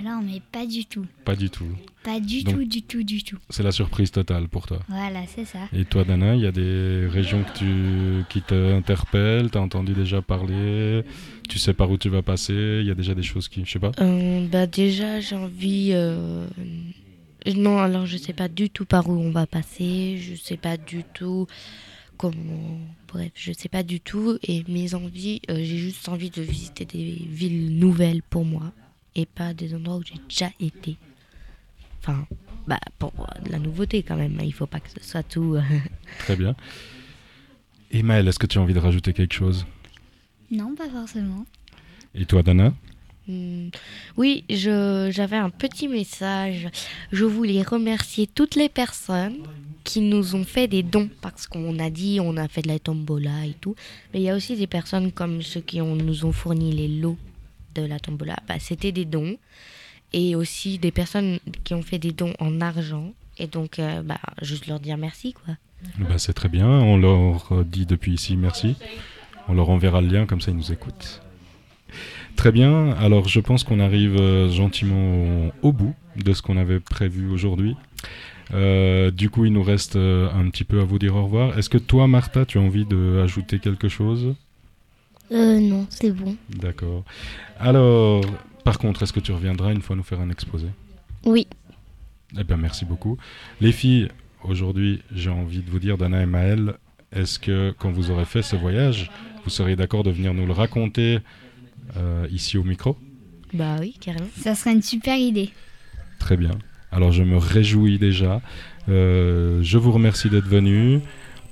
Alors, 0.00 0.20
mais 0.22 0.40
pas 0.52 0.66
du 0.66 0.84
tout. 0.86 1.06
Pas 1.24 1.36
du 1.36 1.50
tout. 1.50 1.66
Pas 2.02 2.20
du 2.20 2.42
Donc- 2.42 2.54
tout, 2.54 2.64
du 2.64 2.82
tout, 2.82 3.02
du 3.02 3.22
tout. 3.22 3.38
C'est 3.50 3.62
la 3.62 3.72
surprise 3.72 4.10
totale 4.10 4.48
pour 4.48 4.66
toi. 4.66 4.78
Voilà, 4.88 5.20
c'est 5.26 5.44
ça. 5.44 5.60
Et 5.72 5.84
toi, 5.84 6.04
Dana, 6.04 6.34
il 6.34 6.42
y 6.42 6.46
a 6.46 6.52
des 6.52 7.06
régions 7.06 7.42
que 7.44 7.58
tu, 7.58 8.24
qui 8.28 8.42
t'interpellent, 8.42 9.50
tu 9.50 9.58
as 9.58 9.60
entendu 9.62 9.92
déjà 9.92 10.20
parler, 10.22 11.02
tu 11.48 11.58
sais 11.58 11.72
par 11.74 11.90
où 11.90 11.96
tu 11.98 12.08
vas 12.08 12.22
passer, 12.22 12.78
il 12.82 12.86
y 12.86 12.90
a 12.90 12.94
déjà 12.94 13.14
des 13.14 13.22
choses 13.22 13.48
qui... 13.48 13.64
Je 13.64 13.70
sais 13.70 13.78
pas. 13.78 13.92
Euh, 14.00 14.46
bah 14.48 14.66
déjà 14.66 15.20
j'ai 15.20 15.36
envie, 15.36 15.90
euh, 15.92 16.46
non 17.56 17.78
alors 17.78 18.06
je 18.06 18.16
sais 18.16 18.32
pas 18.32 18.48
du 18.48 18.70
tout 18.70 18.84
par 18.84 19.08
où 19.08 19.12
on 19.12 19.30
va 19.30 19.46
passer, 19.46 20.18
je 20.18 20.34
sais 20.34 20.56
pas 20.56 20.76
du 20.76 21.04
tout 21.14 21.46
comment, 22.16 22.78
bref 23.08 23.32
je 23.34 23.52
sais 23.52 23.68
pas 23.68 23.82
du 23.82 24.00
tout 24.00 24.38
et 24.42 24.62
mes 24.68 24.94
envies, 24.94 25.40
euh, 25.50 25.56
j'ai 25.58 25.78
juste 25.78 26.08
envie 26.08 26.30
de 26.30 26.42
visiter 26.42 26.84
des 26.84 27.18
villes 27.28 27.76
nouvelles 27.78 28.22
pour 28.22 28.44
moi 28.44 28.72
et 29.14 29.26
pas 29.26 29.54
des 29.54 29.74
endroits 29.74 29.96
où 29.96 30.02
j'ai 30.02 30.20
déjà 30.28 30.50
été. 30.60 30.96
Enfin, 32.00 32.26
bah 32.66 32.78
pour 32.98 33.12
euh, 33.18 33.40
de 33.44 33.50
la 33.50 33.58
nouveauté 33.58 34.02
quand 34.02 34.16
même, 34.16 34.38
il 34.42 34.52
faut 34.52 34.66
pas 34.66 34.80
que 34.80 34.90
ce 34.90 35.06
soit 35.08 35.22
tout. 35.22 35.54
euh, 35.56 35.62
Très 36.20 36.36
bien. 36.36 36.54
Et 37.90 38.02
Maëlle, 38.02 38.28
est-ce 38.28 38.38
que 38.38 38.46
tu 38.46 38.58
as 38.58 38.60
envie 38.60 38.74
de 38.74 38.78
rajouter 38.78 39.12
quelque 39.12 39.34
chose? 39.34 39.66
Non, 40.50 40.74
pas 40.74 40.88
forcément. 40.88 41.46
Et 42.14 42.26
toi, 42.26 42.42
Dana? 42.42 42.74
Hmm, 43.26 43.68
Oui, 44.16 44.44
je- 44.50 45.08
j'avais 45.12 45.36
un 45.36 45.48
petit 45.50 45.88
message. 45.88 46.68
Je 47.12 47.24
voulais 47.24 47.62
remercier 47.62 48.26
toutes 48.26 48.54
les 48.54 48.68
personnes 48.68 49.38
qui 49.84 50.00
nous 50.00 50.34
ont 50.34 50.44
fait 50.44 50.66
des 50.68 50.82
dons 50.82 51.08
parce 51.20 51.46
qu'on 51.46 51.78
a 51.78 51.90
dit 51.90 52.18
on 52.20 52.36
a 52.36 52.48
fait 52.48 52.62
de 52.62 52.68
la 52.68 52.78
tombola 52.78 53.46
et 53.46 53.54
tout. 53.60 53.74
Mais 54.12 54.20
il 54.20 54.24
y 54.24 54.30
a 54.30 54.36
aussi 54.36 54.56
des 54.56 54.66
personnes 54.66 55.10
comme 55.12 55.40
ceux 55.42 55.60
qui 55.60 55.80
ont- 55.80 55.96
nous 55.96 56.24
ont 56.26 56.32
fourni 56.32 56.72
les 56.72 56.88
lots 56.88 57.16
de 57.74 57.82
la 57.82 57.98
tombola. 57.98 58.36
Bah, 58.48 58.54
C'était 58.58 58.92
des 58.92 59.04
dons. 59.04 59.36
Et 60.12 60.36
aussi 60.36 60.78
des 60.78 60.92
personnes 60.92 61.40
qui 61.64 61.74
ont 61.74 61.82
fait 61.82 61.98
des 61.98 62.12
dons 62.12 62.34
en 62.38 62.60
argent. 62.60 63.12
Et 63.38 63.48
donc, 63.48 63.78
euh, 63.78 64.02
bah, 64.02 64.20
juste 64.42 64.66
leur 64.66 64.78
dire 64.78 64.96
merci, 64.96 65.32
quoi. 65.32 65.54
Bah, 65.98 66.18
C'est 66.18 66.34
très 66.34 66.48
bien, 66.48 66.68
on 66.68 66.96
leur 66.96 67.64
dit 67.64 67.84
depuis 67.84 68.14
ici 68.14 68.36
merci. 68.36 68.76
On 69.48 69.54
leur 69.54 69.70
enverra 69.70 70.00
le 70.00 70.08
lien, 70.08 70.26
comme 70.26 70.40
ça 70.40 70.50
ils 70.52 70.56
nous 70.56 70.72
écoutent. 70.72 71.20
Très 72.36 72.52
bien, 72.52 72.92
alors 72.92 73.28
je 73.28 73.40
pense 73.40 73.62
qu'on 73.64 73.78
arrive 73.78 74.16
euh, 74.18 74.48
gentiment 74.48 75.52
au, 75.62 75.72
bout 75.72 75.94
de 76.16 76.32
ce 76.32 76.42
qu'on 76.42 76.56
avait 76.56 76.80
prévu 76.80 77.28
aujourd'hui. 77.28 77.76
Euh, 78.52 79.10
du 79.10 79.30
coup, 79.30 79.44
il 79.44 79.52
nous 79.52 79.62
reste 79.62 79.96
un 79.96 80.48
petit 80.50 80.64
peu 80.64 80.80
à 80.80 80.84
vous 80.84 80.98
dire 80.98 81.16
au 81.16 81.24
revoir. 81.24 81.58
Est-ce 81.58 81.70
que 81.70 81.78
toi, 81.78 82.06
Martha, 82.06 82.46
tu 82.46 82.58
as 82.58 82.60
envie 82.60 82.84
d'ajouter 82.84 83.58
quelque 83.58 83.88
chose? 83.88 84.34
Euh, 85.34 85.58
non, 85.58 85.86
c'est 85.90 86.10
bon. 86.10 86.36
D'accord. 86.48 87.04
Alors, 87.58 88.24
par 88.64 88.78
contre, 88.78 89.02
est-ce 89.02 89.12
que 89.12 89.20
tu 89.20 89.32
reviendras 89.32 89.72
une 89.72 89.82
fois 89.82 89.96
nous 89.96 90.02
faire 90.02 90.20
un 90.20 90.30
exposé? 90.30 90.66
Oui. 91.24 91.46
Eh 92.38 92.44
bien, 92.44 92.56
merci 92.56 92.84
beaucoup. 92.84 93.18
Les 93.60 93.72
filles, 93.72 94.08
aujourd'hui, 94.42 95.02
j'ai 95.12 95.30
envie 95.30 95.60
de 95.60 95.70
vous 95.70 95.78
dire, 95.78 95.98
Dana 95.98 96.22
et 96.22 96.26
Maëlle, 96.26 96.74
est-ce 97.12 97.38
que 97.38 97.74
quand 97.78 97.90
vous 97.90 98.10
aurez 98.10 98.24
fait 98.24 98.42
ce 98.42 98.56
voyage, 98.56 99.10
vous 99.44 99.50
seriez 99.50 99.76
d'accord 99.76 100.02
de 100.02 100.10
venir 100.10 100.34
nous 100.34 100.46
le 100.46 100.52
raconter 100.52 101.18
euh, 101.96 102.26
ici 102.30 102.56
au 102.56 102.64
micro? 102.64 102.96
Bah 103.52 103.76
oui, 103.80 103.96
carrément. 104.00 104.26
Ça 104.36 104.54
serait 104.54 104.72
une 104.72 104.82
super 104.82 105.16
idée. 105.16 105.50
Très 106.18 106.36
bien. 106.36 106.52
Alors, 106.90 107.12
je 107.12 107.22
me 107.22 107.36
réjouis 107.36 107.98
déjà. 107.98 108.40
Euh, 108.88 109.60
je 109.62 109.78
vous 109.78 109.92
remercie 109.92 110.30
d'être 110.30 110.46
venus. 110.46 111.00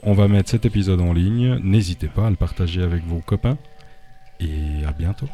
On 0.03 0.15
va 0.15 0.27
mettre 0.27 0.51
cet 0.51 0.67
épisode 0.67 1.01
en 1.01 1.13
ligne. 1.13 1.59
N'hésitez 1.63 2.09
pas 2.09 2.27
à 2.27 2.31
le 2.31 2.37
partager 2.37 2.83
avec 2.83 3.05
vos 3.05 3.21
copains. 3.21 3.59
Et 4.43 4.85
à 4.85 4.93
bientôt. 4.93 5.29